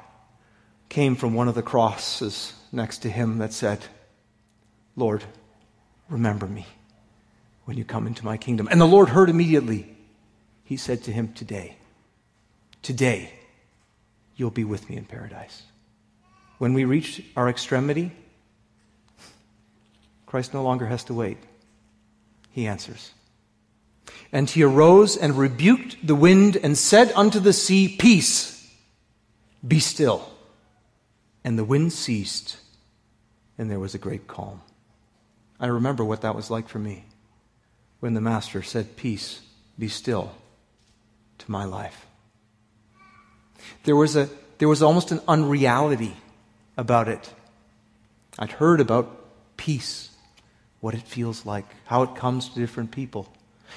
came 0.89 1.17
from 1.17 1.35
one 1.35 1.49
of 1.49 1.57
the 1.57 1.63
crosses 1.63 2.53
next 2.71 2.99
to 2.99 3.11
him 3.11 3.39
that 3.39 3.53
said, 3.53 3.81
Lord, 4.95 5.25
remember 6.09 6.47
me 6.47 6.65
when 7.65 7.77
you 7.77 7.85
come 7.85 8.07
into 8.07 8.25
my 8.25 8.37
kingdom. 8.37 8.69
And 8.71 8.81
the 8.81 8.87
Lord 8.87 9.09
heard 9.09 9.29
immediately. 9.29 9.97
He 10.63 10.77
said 10.77 11.03
to 11.03 11.13
him, 11.13 11.33
Today, 11.33 11.75
today, 12.89 13.31
you'll 14.35 14.49
be 14.49 14.65
with 14.65 14.89
me 14.89 14.97
in 14.97 15.05
paradise. 15.05 15.63
When 16.57 16.73
we 16.73 16.87
reach 16.87 17.23
our 17.37 17.47
extremity, 17.47 18.13
Christ 20.25 20.55
no 20.55 20.63
longer 20.63 20.87
has 20.87 21.05
to 21.05 21.13
wait. 21.13 21.37
He 22.51 22.67
answers. 22.67 23.11
And 24.33 24.49
he 24.49 24.63
arose 24.63 25.19
and 25.19 25.37
rebuked 25.37 26.07
the 26.07 26.15
wind 26.15 26.57
and 26.57 26.79
said 26.79 27.13
unto 27.15 27.41
the 27.41 27.53
sea, 27.53 27.95
Peace, 27.95 28.67
be 29.67 29.81
still. 29.81 30.27
And 31.45 31.59
the 31.59 31.65
wind 31.65 31.93
ceased, 31.93 32.57
and 33.59 33.71
there 33.71 33.79
was 33.79 33.95
a 33.95 33.99
great 33.99 34.27
calm. 34.27 34.63
I 35.61 35.67
remember 35.67 36.07
what 36.07 36.23
that 36.23 36.35
was 36.35 36.51
like 36.51 36.71
for 36.71 36.79
me 36.79 37.05
when 38.01 38.15
the 38.15 38.23
Master 38.23 38.63
said, 38.63 38.97
Peace, 38.97 39.43
be 39.79 39.89
still 39.89 40.33
to 41.37 41.51
my 41.51 41.67
life. 41.67 42.07
There 43.89 43.97
was, 43.97 44.17
a, 44.17 44.29
there 44.59 44.69
was 44.69 44.83
almost 44.83 45.13
an 45.13 45.23
unreality 45.27 46.15
about 46.77 47.09
it. 47.09 47.33
I'd 48.39 48.53
heard 48.53 48.83
about 48.83 49.57
peace, 49.57 50.11
what 50.81 50.93
it 50.93 51.01
feels 51.01 51.47
like, 51.47 51.65
how 51.87 52.03
it 52.03 52.15
comes 52.15 52.51
to 52.51 52.61
different 52.61 52.91
people. 52.91 53.33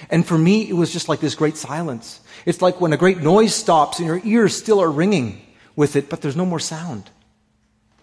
And 0.09 0.27
for 0.27 0.37
me, 0.37 0.67
it 0.67 0.73
was 0.73 0.91
just 0.91 1.07
like 1.07 1.21
this 1.21 1.33
great 1.33 1.55
silence. 1.55 2.19
It's 2.45 2.61
like 2.61 2.81
when 2.81 2.91
a 2.91 2.97
great 2.97 3.21
noise 3.21 3.55
stops 3.55 3.99
and 3.99 4.05
your 4.05 4.19
ears 4.25 4.53
still 4.53 4.81
are 4.81 4.91
ringing 4.91 5.41
with 5.77 5.95
it, 5.95 6.09
but 6.09 6.19
there's 6.19 6.35
no 6.35 6.45
more 6.45 6.59
sound. 6.59 7.09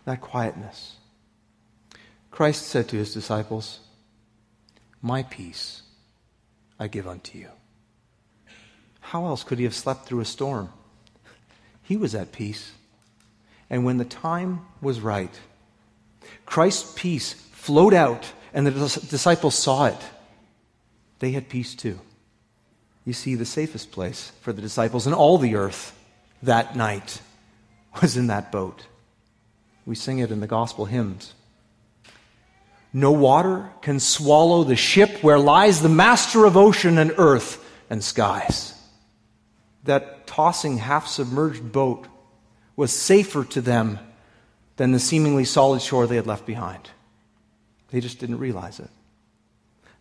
That 0.06 0.22
quietness. 0.22 0.96
Christ 2.30 2.68
said 2.68 2.88
to 2.88 2.96
his 2.96 3.12
disciples, 3.12 3.80
My 5.02 5.24
peace 5.24 5.82
I 6.80 6.88
give 6.88 7.06
unto 7.06 7.36
you. 7.36 7.50
How 9.00 9.26
else 9.26 9.44
could 9.44 9.58
he 9.58 9.64
have 9.64 9.74
slept 9.74 10.06
through 10.06 10.20
a 10.20 10.24
storm? 10.24 10.70
He 11.88 11.96
was 11.96 12.14
at 12.14 12.32
peace. 12.32 12.72
And 13.70 13.82
when 13.82 13.96
the 13.96 14.04
time 14.04 14.60
was 14.82 15.00
right, 15.00 15.34
Christ's 16.44 16.92
peace 16.94 17.32
flowed 17.32 17.94
out, 17.94 18.30
and 18.52 18.66
the 18.66 18.70
disciples 18.70 19.54
saw 19.54 19.86
it. 19.86 20.00
They 21.20 21.30
had 21.30 21.48
peace 21.48 21.74
too. 21.74 21.98
You 23.06 23.14
see, 23.14 23.36
the 23.36 23.46
safest 23.46 23.90
place 23.90 24.32
for 24.42 24.52
the 24.52 24.60
disciples 24.60 25.06
in 25.06 25.14
all 25.14 25.38
the 25.38 25.56
earth 25.56 25.98
that 26.42 26.76
night 26.76 27.22
was 28.02 28.18
in 28.18 28.26
that 28.26 28.52
boat. 28.52 28.84
We 29.86 29.94
sing 29.94 30.18
it 30.18 30.30
in 30.30 30.40
the 30.40 30.46
gospel 30.46 30.84
hymns. 30.84 31.32
No 32.92 33.12
water 33.12 33.70
can 33.80 33.98
swallow 33.98 34.62
the 34.62 34.76
ship 34.76 35.22
where 35.22 35.38
lies 35.38 35.80
the 35.80 35.88
master 35.88 36.44
of 36.44 36.54
ocean 36.58 36.98
and 36.98 37.14
earth 37.16 37.64
and 37.88 38.04
skies 38.04 38.74
that 39.84 40.17
tossing, 40.28 40.78
half 40.78 41.08
submerged 41.08 41.72
boat 41.72 42.06
was 42.76 42.92
safer 42.92 43.44
to 43.44 43.60
them 43.60 43.98
than 44.76 44.92
the 44.92 45.00
seemingly 45.00 45.44
solid 45.44 45.82
shore 45.82 46.06
they 46.06 46.16
had 46.16 46.26
left 46.26 46.46
behind. 46.46 46.90
They 47.90 48.00
just 48.00 48.18
didn't 48.18 48.38
realize 48.38 48.78
it. 48.78 48.90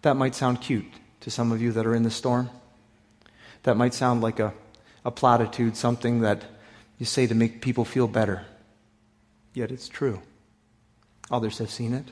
That 0.03 0.15
might 0.15 0.35
sound 0.35 0.61
cute 0.61 0.91
to 1.21 1.31
some 1.31 1.51
of 1.51 1.61
you 1.61 1.71
that 1.71 1.87
are 1.87 1.95
in 1.95 2.03
the 2.03 2.11
storm. 2.11 2.49
That 3.63 3.77
might 3.77 3.93
sound 3.93 4.21
like 4.21 4.39
a, 4.39 4.53
a 5.03 5.11
platitude, 5.11 5.75
something 5.75 6.21
that 6.21 6.43
you 6.99 7.05
say 7.05 7.25
to 7.25 7.33
make 7.33 7.61
people 7.61 7.85
feel 7.85 8.07
better. 8.07 8.45
Yet 9.53 9.71
it's 9.71 9.87
true. 9.87 10.21
Others 11.31 11.57
have 11.57 11.71
seen 11.71 11.93
it. 11.93 12.05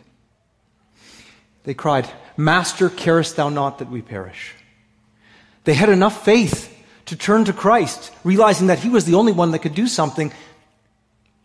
They 1.63 1.73
cried, 1.73 2.09
Master, 2.37 2.89
carest 2.89 3.35
thou 3.35 3.49
not 3.49 3.79
that 3.79 3.91
we 3.91 4.01
perish? 4.01 4.53
They 5.65 5.73
had 5.73 5.89
enough 5.89 6.23
faith 6.23 6.74
to 7.05 7.15
turn 7.15 7.45
to 7.45 7.53
Christ, 7.53 8.11
realizing 8.23 8.67
that 8.67 8.79
He 8.79 8.89
was 8.89 9.05
the 9.05 9.15
only 9.15 9.31
one 9.31 9.51
that 9.51 9.59
could 9.59 9.75
do 9.75 9.87
something, 9.87 10.33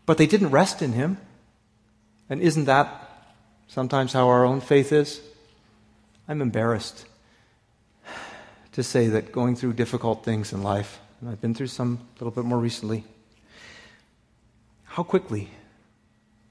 but 0.06 0.18
they 0.18 0.26
didn't 0.26 0.50
rest 0.50 0.82
in 0.82 0.92
Him. 0.92 1.18
And 2.28 2.40
isn't 2.40 2.64
that 2.64 3.10
sometimes 3.68 4.12
how 4.12 4.28
our 4.28 4.44
own 4.44 4.60
faith 4.60 4.92
is? 4.92 5.20
I'm 6.28 6.40
embarrassed 6.40 7.06
to 8.72 8.82
say 8.82 9.08
that 9.08 9.32
going 9.32 9.56
through 9.56 9.72
difficult 9.72 10.24
things 10.24 10.52
in 10.52 10.62
life, 10.62 11.00
and 11.20 11.28
I've 11.28 11.40
been 11.40 11.54
through 11.54 11.66
some 11.66 11.98
a 12.00 12.24
little 12.24 12.30
bit 12.30 12.44
more 12.44 12.58
recently, 12.58 13.04
how 14.84 15.02
quickly 15.02 15.50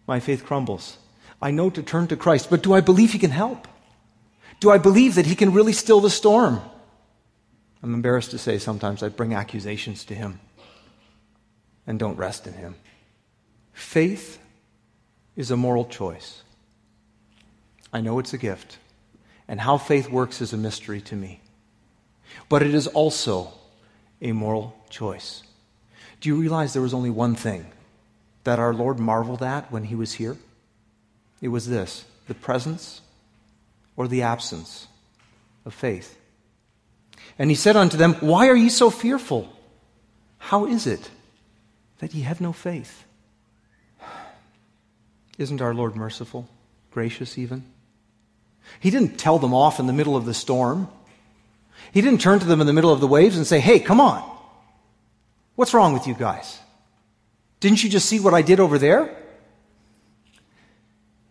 my 0.06 0.20
faith 0.20 0.46
crumbles. 0.46 0.98
I 1.42 1.52
know 1.52 1.70
to 1.70 1.82
turn 1.82 2.08
to 2.08 2.18
Christ, 2.18 2.50
but 2.50 2.62
do 2.62 2.74
I 2.74 2.82
believe 2.82 3.14
He 3.14 3.20
can 3.20 3.32
help? 3.32 3.68
Do 4.60 4.70
I 4.70 4.78
believe 4.78 5.16
that 5.16 5.26
He 5.26 5.36
can 5.36 5.54
really 5.54 5.74
still 5.74 6.02
the 6.02 6.10
storm? 6.10 6.62
I'm 7.82 7.94
embarrassed 7.94 8.32
to 8.32 8.38
say 8.38 8.58
sometimes 8.58 9.04
I 9.04 9.10
bring 9.10 9.34
accusations 9.34 10.04
to 10.06 10.16
him 10.16 10.40
and 11.88 11.98
don't 11.98 12.18
rest 12.18 12.46
in 12.46 12.54
him. 12.54 12.76
Faith 13.74 14.40
is 15.36 15.52
a 15.52 15.58
moral 15.58 15.86
choice. 15.86 16.44
I 17.94 18.02
know 18.02 18.20
it's 18.20 18.34
a 18.34 18.38
gift, 18.38 18.78
and 19.48 19.62
how 19.62 19.78
faith 19.78 20.10
works 20.10 20.42
is 20.42 20.54
a 20.54 20.58
mystery 20.58 21.02
to 21.02 21.16
me. 21.16 21.40
But 22.50 22.62
it 22.62 22.74
is 22.74 22.88
also 22.88 23.52
a 24.22 24.34
moral 24.34 24.76
choice. 24.90 25.44
Do 26.22 26.30
you 26.30 26.36
realize 26.36 26.74
there 26.74 26.82
was 26.82 26.94
only 26.94 27.10
one 27.10 27.36
thing 27.36 27.66
that 28.44 28.60
our 28.60 28.74
Lord 28.74 29.00
marveled 29.00 29.42
at 29.42 29.72
when 29.72 29.86
he 29.86 29.96
was 29.96 30.14
here? 30.14 30.38
It 31.42 31.48
was 31.48 31.68
this 31.68 32.06
the 32.28 32.36
presence 32.36 33.02
or 33.96 34.08
the 34.08 34.22
absence 34.22 34.88
of 35.66 35.74
faith. 35.74 36.18
And 37.40 37.50
he 37.50 37.56
said 37.56 37.78
unto 37.78 37.96
them, 37.96 38.16
Why 38.16 38.50
are 38.50 38.56
ye 38.56 38.68
so 38.68 38.90
fearful? 38.90 39.52
How 40.38 40.66
is 40.66 40.86
it 40.86 41.10
that 42.00 42.14
ye 42.14 42.22
have 42.22 42.42
no 42.42 42.52
faith? 42.52 43.06
Isn't 45.38 45.62
our 45.62 45.74
Lord 45.74 45.96
merciful, 45.96 46.50
gracious 46.92 47.38
even? 47.38 47.64
He 48.82 48.90
didn't 48.90 49.18
tell 49.18 49.40
them 49.40 49.54
off 49.54 49.80
in 49.80 49.88
the 49.88 49.94
middle 49.94 50.18
of 50.18 50.26
the 50.26 50.34
storm. 50.34 50.90
He 51.94 52.02
didn't 52.02 52.20
turn 52.20 52.40
to 52.40 52.46
them 52.46 52.60
in 52.60 52.68
the 52.68 52.74
middle 52.74 52.92
of 52.92 53.00
the 53.00 53.08
waves 53.08 53.38
and 53.38 53.48
say, 53.48 53.62
Hey, 53.62 53.80
come 53.80 54.02
on. 54.02 54.22
What's 55.56 55.74
wrong 55.74 55.94
with 55.94 56.08
you 56.08 56.14
guys? 56.14 56.60
Didn't 57.62 57.84
you 57.84 57.90
just 57.90 58.08
see 58.08 58.20
what 58.20 58.34
I 58.34 58.42
did 58.42 58.60
over 58.60 58.78
there? 58.78 59.16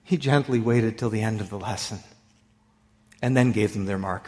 He 0.05 0.17
gently 0.17 0.59
waited 0.59 0.97
till 0.97 1.11
the 1.11 1.21
end 1.21 1.43
of 1.43 1.51
the 1.51 1.59
lesson 1.59 1.99
and 3.21 3.37
then 3.37 3.53
gave 3.53 3.75
them 3.75 3.85
their 3.85 3.99
mark 3.99 4.27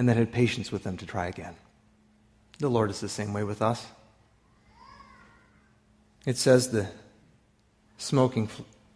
and 0.00 0.08
then 0.08 0.16
had 0.16 0.32
patience 0.32 0.72
with 0.72 0.82
them 0.82 0.96
to 0.96 1.04
try 1.04 1.26
again. 1.26 1.54
The 2.58 2.70
Lord 2.70 2.88
is 2.88 3.00
the 3.00 3.08
same 3.10 3.34
way 3.34 3.44
with 3.44 3.60
us. 3.60 3.86
It 6.24 6.38
says 6.38 6.70
the 6.70 6.86
smoking 7.98 8.48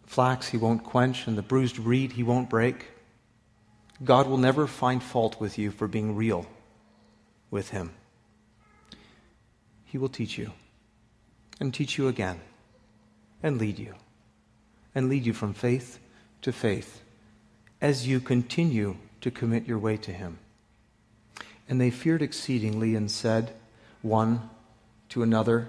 flax 0.07 0.47
he 0.47 0.57
won't 0.57 0.83
quench, 0.83 1.27
and 1.27 1.37
the 1.37 1.43
bruised 1.43 1.77
reed 1.77 2.13
he 2.13 2.23
won't 2.23 2.49
break. 2.49 2.87
God 4.03 4.25
will 4.25 4.39
never 4.39 4.65
find 4.65 5.03
fault 5.03 5.39
with 5.39 5.59
you 5.59 5.69
for 5.69 5.87
being 5.87 6.15
real 6.15 6.47
with 7.51 7.69
him. 7.69 7.91
He 9.83 9.99
will 9.99 10.09
teach 10.09 10.39
you 10.39 10.53
and 11.59 11.71
teach 11.71 11.99
you 11.99 12.07
again 12.07 12.39
and 13.43 13.59
lead 13.59 13.77
you 13.77 13.93
and 14.95 15.07
lead 15.07 15.23
you 15.23 15.33
from 15.33 15.53
faith 15.53 15.99
to 16.41 16.51
faith 16.51 17.03
as 17.79 18.07
you 18.07 18.19
continue 18.19 18.97
to 19.21 19.29
commit 19.29 19.67
your 19.67 19.77
way 19.77 19.97
to 19.97 20.11
him. 20.11 20.39
And 21.67 21.81
they 21.81 21.89
feared 21.89 22.21
exceedingly 22.21 22.95
and 22.95 23.09
said, 23.09 23.53
one 24.01 24.49
to 25.09 25.23
another, 25.23 25.67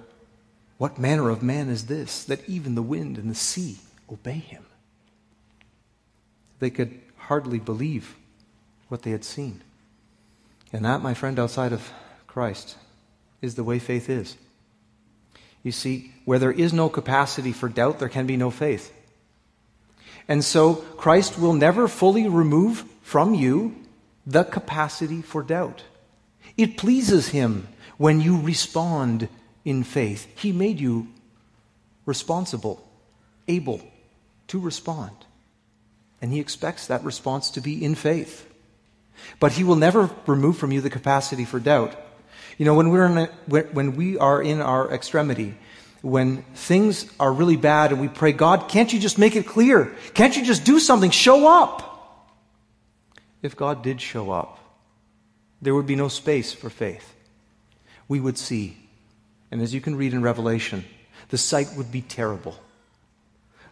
What 0.78 0.98
manner 0.98 1.30
of 1.30 1.42
man 1.42 1.68
is 1.68 1.86
this, 1.86 2.24
that 2.24 2.46
even 2.48 2.74
the 2.74 2.82
wind 2.82 3.16
and 3.18 3.30
the 3.30 3.34
sea 3.34 3.78
obey 4.10 4.32
him? 4.38 4.64
They 6.58 6.70
could 6.70 7.00
hardly 7.16 7.58
believe 7.58 8.14
what 8.88 9.02
they 9.02 9.10
had 9.10 9.24
seen. 9.24 9.62
And 10.72 10.84
that, 10.84 11.02
my 11.02 11.14
friend, 11.14 11.38
outside 11.38 11.72
of 11.72 11.90
Christ, 12.26 12.76
is 13.40 13.54
the 13.54 13.64
way 13.64 13.78
faith 13.78 14.10
is. 14.10 14.36
You 15.62 15.72
see, 15.72 16.12
where 16.24 16.38
there 16.38 16.52
is 16.52 16.72
no 16.72 16.88
capacity 16.88 17.52
for 17.52 17.68
doubt, 17.68 17.98
there 17.98 18.08
can 18.08 18.26
be 18.26 18.36
no 18.36 18.50
faith. 18.50 18.92
And 20.28 20.44
so, 20.44 20.74
Christ 20.74 21.38
will 21.38 21.54
never 21.54 21.88
fully 21.88 22.28
remove 22.28 22.84
from 23.02 23.34
you 23.34 23.74
the 24.26 24.44
capacity 24.44 25.22
for 25.22 25.42
doubt. 25.42 25.84
It 26.56 26.76
pleases 26.76 27.28
Him 27.28 27.68
when 27.96 28.20
you 28.20 28.40
respond 28.40 29.28
in 29.64 29.84
faith. 29.84 30.26
He 30.36 30.52
made 30.52 30.80
you 30.80 31.08
responsible, 32.04 32.86
able 33.48 33.80
to 34.48 34.58
respond. 34.58 35.12
And 36.20 36.32
He 36.32 36.40
expects 36.40 36.86
that 36.86 37.04
response 37.04 37.50
to 37.50 37.60
be 37.60 37.84
in 37.84 37.94
faith. 37.94 38.52
But 39.38 39.52
He 39.52 39.64
will 39.64 39.76
never 39.76 40.10
remove 40.26 40.58
from 40.58 40.72
you 40.72 40.80
the 40.80 40.90
capacity 40.90 41.44
for 41.44 41.60
doubt. 41.60 41.96
You 42.58 42.64
know, 42.64 42.74
when, 42.74 42.90
we're 42.90 43.06
in 43.06 43.18
a, 43.18 43.26
when 43.46 43.96
we 43.96 44.18
are 44.18 44.42
in 44.42 44.60
our 44.60 44.90
extremity, 44.90 45.56
when 46.02 46.42
things 46.54 47.10
are 47.18 47.32
really 47.32 47.56
bad 47.56 47.92
and 47.92 48.00
we 48.00 48.08
pray, 48.08 48.32
God, 48.32 48.68
can't 48.68 48.92
you 48.92 48.98
just 48.98 49.18
make 49.18 49.36
it 49.36 49.46
clear? 49.46 49.94
Can't 50.14 50.36
you 50.36 50.44
just 50.44 50.64
do 50.64 50.78
something? 50.78 51.10
Show 51.10 51.46
up. 51.46 51.85
If 53.42 53.56
God 53.56 53.82
did 53.82 54.00
show 54.00 54.30
up, 54.30 54.58
there 55.60 55.74
would 55.74 55.86
be 55.86 55.96
no 55.96 56.08
space 56.08 56.52
for 56.52 56.70
faith. 56.70 57.14
We 58.08 58.20
would 58.20 58.38
see, 58.38 58.76
and 59.50 59.60
as 59.60 59.74
you 59.74 59.80
can 59.80 59.96
read 59.96 60.12
in 60.12 60.22
Revelation, 60.22 60.84
the 61.28 61.38
sight 61.38 61.68
would 61.76 61.90
be 61.90 62.02
terrible. 62.02 62.56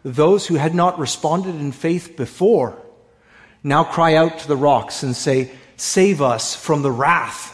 Those 0.03 0.45
who 0.45 0.55
had 0.55 0.75
not 0.75 0.99
responded 0.99 1.55
in 1.55 1.71
faith 1.71 2.15
before 2.15 2.77
now 3.63 3.83
cry 3.83 4.15
out 4.15 4.39
to 4.39 4.47
the 4.47 4.57
rocks 4.57 5.03
and 5.03 5.15
say, 5.15 5.51
Save 5.77 6.21
us 6.21 6.55
from 6.55 6.81
the 6.81 6.91
wrath 6.91 7.51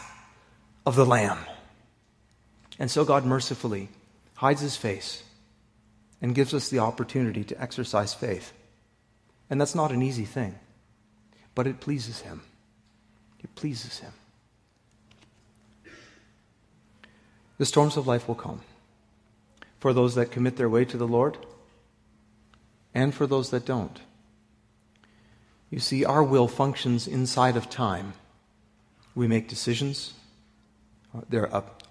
of 0.86 0.94
the 0.94 1.06
Lamb. 1.06 1.38
And 2.78 2.90
so 2.90 3.04
God 3.04 3.24
mercifully 3.24 3.88
hides 4.34 4.60
his 4.60 4.76
face 4.76 5.22
and 6.20 6.34
gives 6.34 6.54
us 6.54 6.68
the 6.68 6.78
opportunity 6.78 7.42
to 7.44 7.60
exercise 7.60 8.14
faith. 8.14 8.52
And 9.50 9.60
that's 9.60 9.74
not 9.74 9.92
an 9.92 10.02
easy 10.02 10.24
thing, 10.24 10.54
but 11.54 11.66
it 11.66 11.80
pleases 11.80 12.20
him. 12.20 12.42
It 13.42 13.54
pleases 13.54 13.98
him. 13.98 14.12
The 17.58 17.66
storms 17.66 17.96
of 17.96 18.06
life 18.06 18.26
will 18.26 18.34
come 18.34 18.60
for 19.78 19.92
those 19.92 20.14
that 20.14 20.30
commit 20.30 20.56
their 20.56 20.68
way 20.68 20.84
to 20.84 20.96
the 20.96 21.06
Lord 21.06 21.38
and 22.94 23.14
for 23.14 23.26
those 23.26 23.50
that 23.50 23.64
don't. 23.64 24.00
You 25.70 25.78
see, 25.78 26.04
our 26.04 26.22
will 26.22 26.48
functions 26.48 27.06
inside 27.06 27.56
of 27.56 27.70
time. 27.70 28.12
We 29.14 29.26
make 29.26 29.48
decisions. 29.48 30.12
There, 31.28 31.44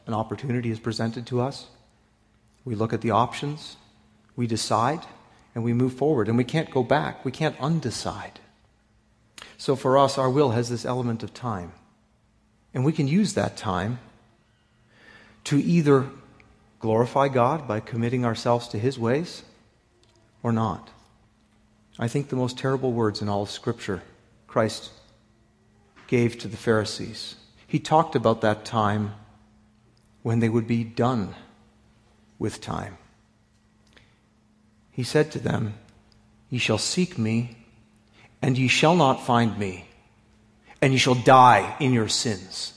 an 0.07 0.13
opportunity 0.13 0.71
is 0.71 0.79
presented 0.79 1.25
to 1.27 1.41
us. 1.41 1.67
We 2.63 2.75
look 2.75 2.93
at 2.93 3.01
the 3.01 3.11
options. 3.11 3.77
We 4.35 4.47
decide, 4.47 5.01
and 5.55 5.63
we 5.63 5.73
move 5.73 5.93
forward. 5.93 6.27
And 6.27 6.37
we 6.37 6.43
can't 6.43 6.69
go 6.69 6.83
back. 6.83 7.25
We 7.25 7.31
can't 7.31 7.57
undecide. 7.57 8.37
So 9.57 9.75
for 9.75 9.97
us, 9.97 10.17
our 10.17 10.29
will 10.29 10.51
has 10.51 10.69
this 10.69 10.85
element 10.85 11.23
of 11.23 11.33
time. 11.33 11.71
And 12.73 12.85
we 12.85 12.93
can 12.93 13.07
use 13.07 13.33
that 13.33 13.57
time 13.57 13.99
to 15.45 15.61
either 15.61 16.09
glorify 16.79 17.27
God 17.27 17.67
by 17.67 17.79
committing 17.79 18.25
ourselves 18.25 18.67
to 18.69 18.79
His 18.79 18.97
ways 18.97 19.43
or 20.43 20.51
not. 20.51 20.89
I 21.99 22.07
think 22.07 22.29
the 22.29 22.35
most 22.35 22.57
terrible 22.57 22.91
words 22.91 23.21
in 23.21 23.29
all 23.29 23.43
of 23.43 23.51
Scripture 23.51 24.01
Christ 24.47 24.89
gave 26.07 26.37
to 26.39 26.47
the 26.47 26.57
Pharisees. 26.57 27.35
He 27.67 27.79
talked 27.79 28.15
about 28.15 28.41
that 28.41 28.65
time 28.65 29.13
when 30.23 30.39
they 30.39 30.49
would 30.49 30.67
be 30.67 30.83
done 30.83 31.35
with 32.37 32.59
time. 32.59 32.97
He 34.91 35.03
said 35.03 35.31
to 35.31 35.39
them, 35.39 35.75
Ye 36.49 36.59
shall 36.59 36.77
seek 36.77 37.17
me, 37.17 37.60
and 38.41 38.57
ye 38.57 38.67
shall 38.67 38.95
not 38.95 39.25
find 39.25 39.57
me, 39.57 39.85
and 40.81 40.93
ye 40.93 40.99
shall 40.99 41.15
die 41.15 41.75
in 41.79 41.93
your 41.93 42.07
sins. 42.07 42.73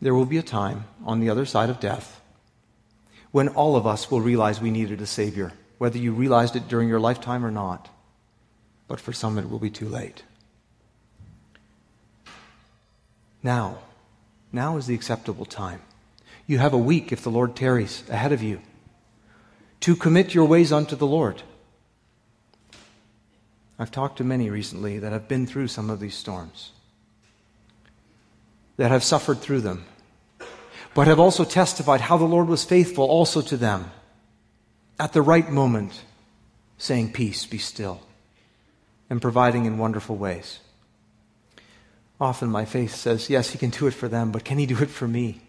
There 0.00 0.14
will 0.14 0.26
be 0.26 0.38
a 0.38 0.42
time 0.42 0.84
on 1.04 1.20
the 1.20 1.30
other 1.30 1.44
side 1.44 1.70
of 1.70 1.80
death 1.80 2.20
when 3.30 3.48
all 3.48 3.76
of 3.76 3.86
us 3.86 4.10
will 4.10 4.20
realize 4.20 4.60
we 4.60 4.70
needed 4.70 5.00
a 5.00 5.06
Savior, 5.06 5.52
whether 5.78 5.98
you 5.98 6.12
realized 6.12 6.54
it 6.54 6.68
during 6.68 6.88
your 6.88 7.00
lifetime 7.00 7.44
or 7.44 7.50
not. 7.50 7.88
But 8.88 9.00
for 9.00 9.12
some, 9.12 9.38
it 9.38 9.48
will 9.48 9.58
be 9.58 9.70
too 9.70 9.88
late. 9.88 10.22
Now, 13.42 13.78
now 14.52 14.76
is 14.76 14.86
the 14.86 14.94
acceptable 14.94 15.46
time. 15.46 15.80
You 16.46 16.58
have 16.58 16.74
a 16.74 16.78
week, 16.78 17.10
if 17.10 17.22
the 17.22 17.30
Lord 17.30 17.56
tarries, 17.56 18.04
ahead 18.08 18.32
of 18.32 18.42
you 18.42 18.60
to 19.80 19.96
commit 19.96 20.34
your 20.34 20.44
ways 20.44 20.72
unto 20.72 20.94
the 20.94 21.06
Lord. 21.06 21.42
I've 23.82 23.90
talked 23.90 24.18
to 24.18 24.24
many 24.24 24.48
recently 24.48 24.98
that 25.00 25.12
have 25.12 25.28
been 25.28 25.46
through 25.46 25.68
some 25.68 25.90
of 25.90 26.00
these 26.00 26.14
storms, 26.14 26.70
that 28.76 28.90
have 28.90 29.04
suffered 29.04 29.40
through 29.40 29.60
them 29.60 29.84
but 30.94 31.06
have 31.06 31.20
also 31.20 31.44
testified 31.44 32.02
how 32.02 32.16
the 32.16 32.24
Lord 32.24 32.48
was 32.48 32.64
faithful 32.64 33.04
also 33.04 33.40
to 33.42 33.56
them 33.56 33.90
at 34.98 35.12
the 35.12 35.22
right 35.22 35.50
moment, 35.50 36.02
saying, 36.78 37.12
Peace, 37.12 37.46
be 37.46 37.58
still, 37.58 38.02
and 39.08 39.22
providing 39.22 39.64
in 39.64 39.78
wonderful 39.78 40.16
ways. 40.16 40.60
Often 42.20 42.50
my 42.50 42.64
faith 42.64 42.94
says, 42.94 43.30
Yes, 43.30 43.50
He 43.50 43.58
can 43.58 43.70
do 43.70 43.86
it 43.86 43.94
for 43.94 44.08
them, 44.08 44.32
but 44.32 44.44
can 44.44 44.58
He 44.58 44.66
do 44.66 44.78
it 44.82 44.90
for 44.90 45.08
me? 45.08 45.40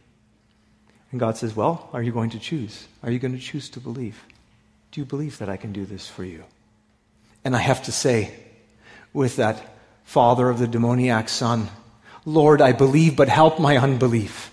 And 1.12 1.20
God 1.20 1.38
says, 1.38 1.56
Well, 1.56 1.90
are 1.94 2.02
you 2.02 2.12
going 2.12 2.30
to 2.32 2.40
choose? 2.40 2.88
Are 3.04 3.12
you 3.12 3.20
going 3.20 3.34
to 3.34 3.40
choose 3.40 3.70
to 3.72 3.80
believe? 3.80 4.24
Do 4.92 5.02
you 5.02 5.06
believe 5.06 5.40
that 5.40 5.50
I 5.50 5.58
can 5.58 5.74
do 5.74 5.86
this 5.86 6.08
for 6.08 6.24
you? 6.24 6.44
And 7.44 7.56
I 7.56 7.60
have 7.60 7.84
to 7.84 7.92
say, 7.92 8.34
with 9.12 9.36
that 9.36 9.76
father 10.04 10.50
of 10.50 10.60
the 10.60 10.68
demoniac 10.68 11.30
son, 11.30 11.70
Lord, 12.26 12.62
I 12.62 12.72
believe, 12.72 13.16
but 13.16 13.28
help 13.28 13.60
my 13.60 13.78
unbelief. 13.78 14.50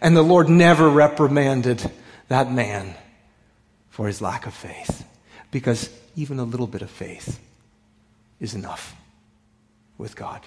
And 0.00 0.16
the 0.16 0.22
Lord 0.22 0.48
never 0.48 0.88
reprimanded 0.88 1.90
that 2.28 2.52
man 2.52 2.94
for 3.90 4.06
his 4.06 4.20
lack 4.20 4.46
of 4.46 4.54
faith. 4.54 5.06
Because 5.50 5.88
even 6.16 6.38
a 6.38 6.44
little 6.44 6.66
bit 6.66 6.82
of 6.82 6.90
faith 6.90 7.40
is 8.40 8.54
enough 8.54 8.94
with 9.96 10.16
God. 10.16 10.40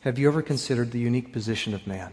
Have 0.00 0.18
you 0.18 0.26
ever 0.26 0.42
considered 0.42 0.90
the 0.90 0.98
unique 0.98 1.32
position 1.32 1.74
of 1.74 1.86
man? 1.86 2.12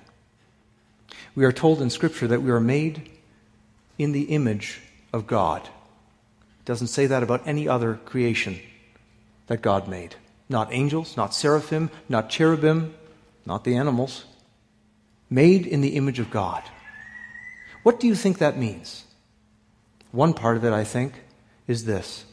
We 1.33 1.43
are 1.43 1.51
told 1.51 1.81
in 1.81 1.89
Scripture 1.89 2.27
that 2.27 2.43
we 2.43 2.51
are 2.51 2.59
made 2.59 3.09
in 3.99 4.13
the 4.13 4.23
image 4.23 4.81
of 5.13 5.27
God. 5.27 5.61
It 5.61 6.65
doesn't 6.65 6.87
say 6.87 7.05
that 7.05 7.21
about 7.21 7.45
any 7.45 7.67
other 7.67 7.99
creation 8.05 8.59
that 9.47 9.61
God 9.61 9.87
made. 9.87 10.15
Not 10.47 10.73
angels, 10.73 11.15
not 11.15 11.35
seraphim, 11.35 11.91
not 12.07 12.29
cherubim, 12.29 12.95
not 13.45 13.63
the 13.63 13.75
animals. 13.75 14.25
Made 15.29 15.67
in 15.67 15.81
the 15.81 15.95
image 15.95 16.17
of 16.17 16.31
God. 16.31 16.63
What 17.83 17.99
do 17.99 18.07
you 18.07 18.15
think 18.15 18.39
that 18.39 18.57
means? 18.57 19.03
One 20.11 20.33
part 20.33 20.57
of 20.57 20.65
it, 20.65 20.73
I 20.73 20.83
think, 20.83 21.13
is 21.67 21.85
this 21.85 22.25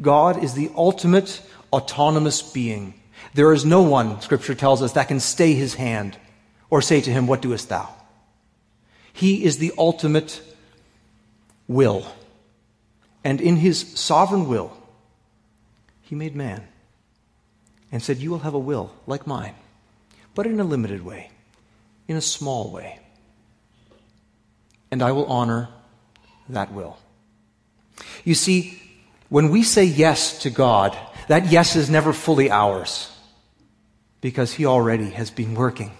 God 0.00 0.42
is 0.42 0.54
the 0.54 0.70
ultimate 0.76 1.42
autonomous 1.72 2.42
being. 2.42 2.94
There 3.34 3.52
is 3.52 3.64
no 3.64 3.82
one, 3.82 4.20
Scripture 4.20 4.54
tells 4.54 4.82
us, 4.82 4.92
that 4.92 5.08
can 5.08 5.20
stay 5.20 5.54
his 5.54 5.74
hand 5.74 6.16
or 6.70 6.82
say 6.82 7.00
to 7.00 7.10
him, 7.10 7.26
What 7.26 7.42
doest 7.42 7.68
thou? 7.68 7.88
He 9.12 9.44
is 9.44 9.58
the 9.58 9.72
ultimate 9.76 10.42
will. 11.72 12.06
And 13.24 13.40
in 13.40 13.56
his 13.56 13.98
sovereign 13.98 14.48
will, 14.48 14.72
he 16.02 16.14
made 16.14 16.34
man 16.34 16.66
and 17.90 18.02
said, 18.02 18.18
You 18.18 18.30
will 18.30 18.40
have 18.40 18.54
a 18.54 18.58
will 18.58 18.92
like 19.06 19.26
mine, 19.26 19.54
but 20.34 20.46
in 20.46 20.58
a 20.60 20.64
limited 20.64 21.04
way, 21.04 21.30
in 22.08 22.16
a 22.16 22.20
small 22.20 22.70
way. 22.70 22.98
And 24.90 25.02
I 25.02 25.12
will 25.12 25.26
honor 25.26 25.68
that 26.48 26.72
will. 26.72 26.98
You 28.24 28.34
see, 28.34 28.80
when 29.28 29.48
we 29.50 29.62
say 29.62 29.84
yes 29.84 30.40
to 30.40 30.50
God, 30.50 30.96
that 31.28 31.50
yes 31.50 31.76
is 31.76 31.88
never 31.88 32.12
fully 32.12 32.50
ours 32.50 33.10
because 34.20 34.52
He 34.52 34.66
already 34.66 35.10
has 35.10 35.30
been 35.30 35.54
working. 35.54 35.92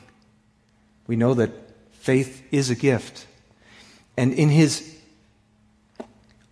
We 1.06 1.16
know 1.16 1.35
that 1.35 1.50
faith 1.92 2.42
is 2.50 2.70
a 2.70 2.74
gift. 2.74 3.26
And 4.16 4.32
in 4.32 4.50
His 4.50 4.91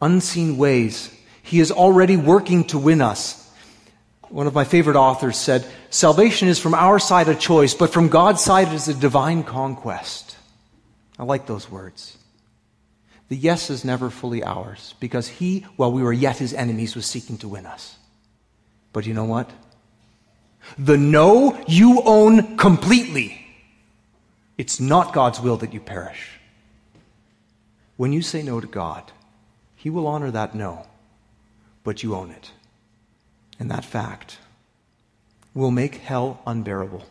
unseen 0.01 0.57
ways, 0.57 1.15
He 1.43 1.61
is 1.61 1.71
already 1.71 2.17
working 2.17 2.65
to 2.65 2.79
win 2.79 3.01
us 3.01 3.41
one 4.31 4.47
of 4.47 4.55
my 4.55 4.63
favorite 4.65 4.97
authors 4.97 5.37
said, 5.37 5.67
Salvation 5.91 6.47
is 6.47 6.59
from 6.59 6.73
our 6.75 7.01
side 7.01 7.29
a 7.29 7.35
choice, 7.35 7.75
but 7.75 7.93
from 7.93 8.09
God's 8.09 8.43
side 8.43 8.69
it 8.69 8.75
is 8.75 8.87
a 8.87 8.95
divine 8.95 9.43
conquest. 9.43 10.37
I 11.19 11.25
like 11.25 11.47
those 11.47 11.69
words. 11.69 12.17
The 13.29 13.37
yes 13.37 13.71
is 13.71 13.85
never 13.85 14.09
fully 14.09 14.43
ours 14.43 14.95
because 15.01 15.27
He, 15.27 15.67
while 15.77 15.91
we 15.91 16.03
were 16.03 16.13
yet 16.13 16.39
His 16.39 16.55
enemies, 16.55 16.95
was 16.95 17.07
seeking 17.07 17.39
to 17.39 17.49
win 17.49 17.67
us. 17.67 17.97
But 18.93 19.05
you 19.05 19.15
know 19.15 19.25
what? 19.25 19.51
The 20.79 20.97
no 20.97 21.61
you 21.67 22.01
own 22.05 22.57
completely. 22.57 23.45
It's 24.57 24.79
not 24.79 25.13
God's 25.13 25.41
will 25.41 25.57
that 25.59 25.75
you 25.75 25.81
perish. 25.81 26.39
When 27.97 28.13
you 28.13 28.23
say 28.23 28.43
no 28.43 28.61
to 28.61 28.67
God, 28.67 29.11
He 29.81 29.89
will 29.89 30.07
honor 30.07 30.31
that 30.31 30.55
no 30.55 30.87
but 31.85 32.03
you 32.03 32.15
own 32.15 32.31
it. 32.31 32.51
And 33.59 33.71
that 33.71 33.85
fact 33.85 34.37
will 35.55 35.71
make 35.71 35.95
hell 35.97 36.39
unbearable. 36.47 37.03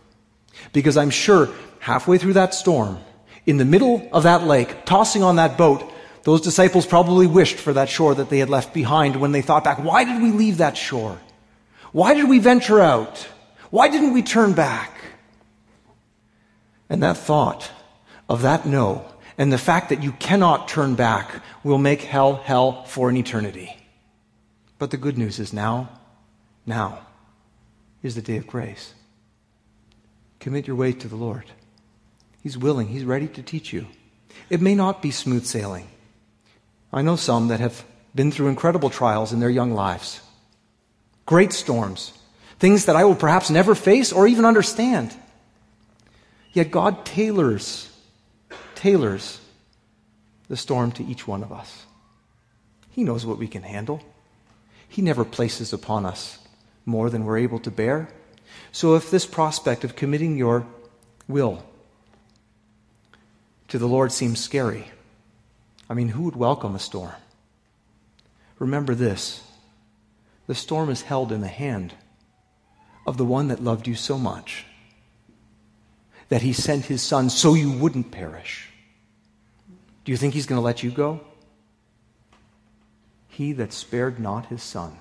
Because 0.72 0.96
I'm 0.96 1.10
sure 1.10 1.50
halfway 1.80 2.20
through 2.20 2.34
that 2.34 2.54
storm, 2.54 3.00
in 3.48 3.58
the 3.58 3.66
middle 3.66 4.08
of 4.14 4.22
that 4.24 4.44
lake, 4.44 4.86
tossing 4.86 5.24
on 5.24 5.38
that 5.38 5.58
boat, 5.58 5.92
those 6.24 6.42
disciples 6.42 6.86
probably 6.86 7.26
wished 7.26 7.58
for 7.58 7.74
that 7.74 7.90
shore 7.90 8.14
that 8.14 8.30
they 8.30 8.38
had 8.38 8.50
left 8.50 8.72
behind 8.72 9.16
when 9.16 9.32
they 9.32 9.42
thought 9.42 9.64
back, 9.64 9.84
why 9.84 10.04
did 10.04 10.22
we 10.22 10.32
leave 10.32 10.58
that 10.58 10.78
shore? 10.78 11.20
Why 11.92 12.14
did 12.14 12.30
we 12.30 12.38
venture 12.38 12.80
out? 12.80 13.28
Why 13.72 13.90
didn't 13.90 14.14
we 14.14 14.22
turn 14.22 14.54
back? 14.54 14.96
And 16.88 17.02
that 17.02 17.18
thought 17.18 17.72
of 18.28 18.44
that 18.44 18.68
no 18.68 19.06
and 19.40 19.54
the 19.54 19.58
fact 19.58 19.88
that 19.90 20.04
you 20.04 20.12
cannot 20.12 20.68
turn 20.68 20.96
back 20.96 21.42
will 21.64 21.78
make 21.78 22.02
hell 22.02 22.36
hell 22.36 22.84
for 22.84 23.10
an 23.10 23.16
eternity. 23.16 23.76
But 24.78 24.92
the 24.92 24.98
good 24.98 25.18
news 25.18 25.40
is 25.40 25.54
now, 25.54 25.90
now 26.66 27.00
is 28.04 28.16
the 28.16 28.22
day 28.22 28.36
of 28.36 28.46
grace. 28.46 28.94
Commit 30.42 30.68
your 30.68 30.76
way 30.76 30.92
to 30.92 31.08
the 31.08 31.16
Lord. 31.16 31.46
He's 32.44 32.58
willing, 32.58 32.90
He's 32.90 33.06
ready 33.06 33.30
to 33.30 33.42
teach 33.42 33.72
you. 33.72 33.88
It 34.50 34.62
may 34.62 34.76
not 34.76 35.02
be 35.02 35.12
smooth 35.12 35.46
sailing. 35.46 35.88
I 36.92 37.02
know 37.02 37.16
some 37.16 37.48
that 37.48 37.62
have 37.62 37.86
been 38.14 38.32
through 38.32 38.48
incredible 38.50 38.90
trials 38.90 39.32
in 39.32 39.40
their 39.40 39.50
young 39.50 39.74
lives, 39.74 40.20
great 41.26 41.54
storms, 41.54 42.12
things 42.58 42.86
that 42.86 42.96
I 42.98 43.06
will 43.06 43.16
perhaps 43.16 43.50
never 43.50 43.74
face 43.74 44.12
or 44.12 44.28
even 44.28 44.44
understand. 44.44 45.16
Yet 46.52 46.72
God 46.72 47.06
tailors, 47.06 47.89
tailors 48.80 49.42
the 50.48 50.56
storm 50.56 50.90
to 50.94 51.04
each 51.04 51.28
one 51.28 51.44
of 51.44 51.52
us. 51.52 51.86
He 52.90 53.04
knows 53.04 53.26
what 53.26 53.38
we 53.38 53.48
can 53.48 53.64
handle. 53.64 54.02
He 54.88 55.02
never 55.02 55.26
places 55.26 55.74
upon 55.74 56.06
us 56.06 56.40
more 56.86 57.10
than 57.10 57.26
we're 57.26 57.40
able 57.40 57.60
to 57.60 57.72
bear. 57.72 58.08
So 58.72 58.96
if 58.96 59.12
this 59.12 59.26
prospect 59.26 59.84
of 59.84 59.98
committing 59.98 60.38
your 60.38 60.66
will 61.28 61.62
to 63.68 63.78
the 63.78 63.86
Lord 63.86 64.14
seems 64.14 64.40
scary, 64.40 64.90
I 65.90 65.94
mean, 65.94 66.08
who 66.08 66.24
would 66.24 66.38
welcome 66.38 66.74
a 66.74 66.80
storm? 66.80 67.12
Remember 68.60 68.96
this 68.96 69.44
the 70.48 70.56
storm 70.56 70.90
is 70.90 71.02
held 71.02 71.34
in 71.34 71.42
the 71.42 71.48
hand 71.50 71.96
of 73.06 73.18
the 73.18 73.26
one 73.26 73.50
that 73.50 73.62
loved 73.62 73.88
you 73.88 73.96
so 73.96 74.18
much 74.18 74.66
that 76.30 76.42
he 76.42 76.54
sent 76.54 76.86
his 76.86 77.02
son 77.02 77.30
so 77.30 77.54
you 77.54 77.72
wouldn't 77.72 78.12
perish. 78.12 78.70
Do 80.06 80.12
you 80.12 80.18
think 80.18 80.34
he's 80.34 80.46
going 80.46 80.60
to 80.60 80.66
let 80.66 80.84
you 80.84 80.92
go? 80.92 81.22
He 83.28 83.52
that 83.54 83.74
spared 83.74 84.20
not 84.20 84.48
his 84.48 84.64
son, 84.64 84.98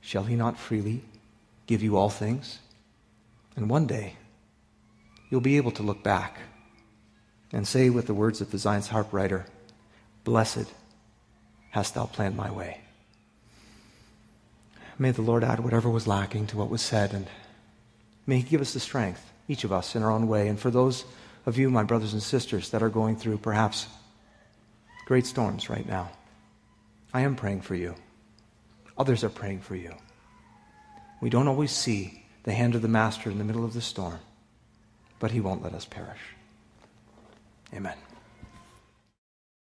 shall 0.00 0.24
he 0.24 0.36
not 0.36 0.58
freely 0.58 1.02
give 1.66 1.82
you 1.82 1.96
all 1.96 2.10
things? 2.10 2.58
And 3.56 3.68
one 3.68 3.86
day, 3.86 4.16
you'll 5.30 5.40
be 5.40 5.56
able 5.56 5.72
to 5.72 5.82
look 5.82 6.02
back 6.02 6.38
and 7.52 7.66
say 7.66 7.90
with 7.90 8.06
the 8.06 8.14
words 8.14 8.40
of 8.40 8.50
the 8.50 8.58
Zion's 8.58 8.88
harp 8.88 9.12
writer, 9.12 9.46
Blessed 10.24 10.72
hast 11.70 11.94
thou 11.94 12.06
planned 12.06 12.36
my 12.36 12.50
way. 12.50 12.80
May 14.98 15.10
the 15.10 15.22
Lord 15.22 15.42
add 15.42 15.60
whatever 15.60 15.90
was 15.90 16.06
lacking 16.06 16.46
to 16.48 16.56
what 16.56 16.70
was 16.70 16.82
said, 16.82 17.12
and 17.12 17.26
may 18.26 18.36
He 18.36 18.42
give 18.42 18.60
us 18.60 18.72
the 18.72 18.80
strength, 18.80 19.31
each 19.48 19.64
of 19.64 19.72
us 19.72 19.94
in 19.94 20.02
our 20.02 20.10
own 20.10 20.28
way. 20.28 20.48
And 20.48 20.58
for 20.58 20.70
those 20.70 21.04
of 21.46 21.58
you, 21.58 21.70
my 21.70 21.82
brothers 21.82 22.12
and 22.12 22.22
sisters, 22.22 22.70
that 22.70 22.82
are 22.82 22.88
going 22.88 23.16
through 23.16 23.38
perhaps 23.38 23.86
great 25.06 25.26
storms 25.26 25.68
right 25.68 25.86
now, 25.86 26.10
I 27.12 27.22
am 27.22 27.36
praying 27.36 27.62
for 27.62 27.74
you. 27.74 27.94
Others 28.96 29.24
are 29.24 29.28
praying 29.28 29.60
for 29.60 29.76
you. 29.76 29.94
We 31.20 31.30
don't 31.30 31.48
always 31.48 31.72
see 31.72 32.24
the 32.44 32.52
hand 32.52 32.74
of 32.74 32.82
the 32.82 32.88
Master 32.88 33.30
in 33.30 33.38
the 33.38 33.44
middle 33.44 33.64
of 33.64 33.74
the 33.74 33.80
storm, 33.80 34.18
but 35.18 35.30
He 35.30 35.40
won't 35.40 35.62
let 35.62 35.74
us 35.74 35.84
perish. 35.84 36.20
Amen. 37.74 37.96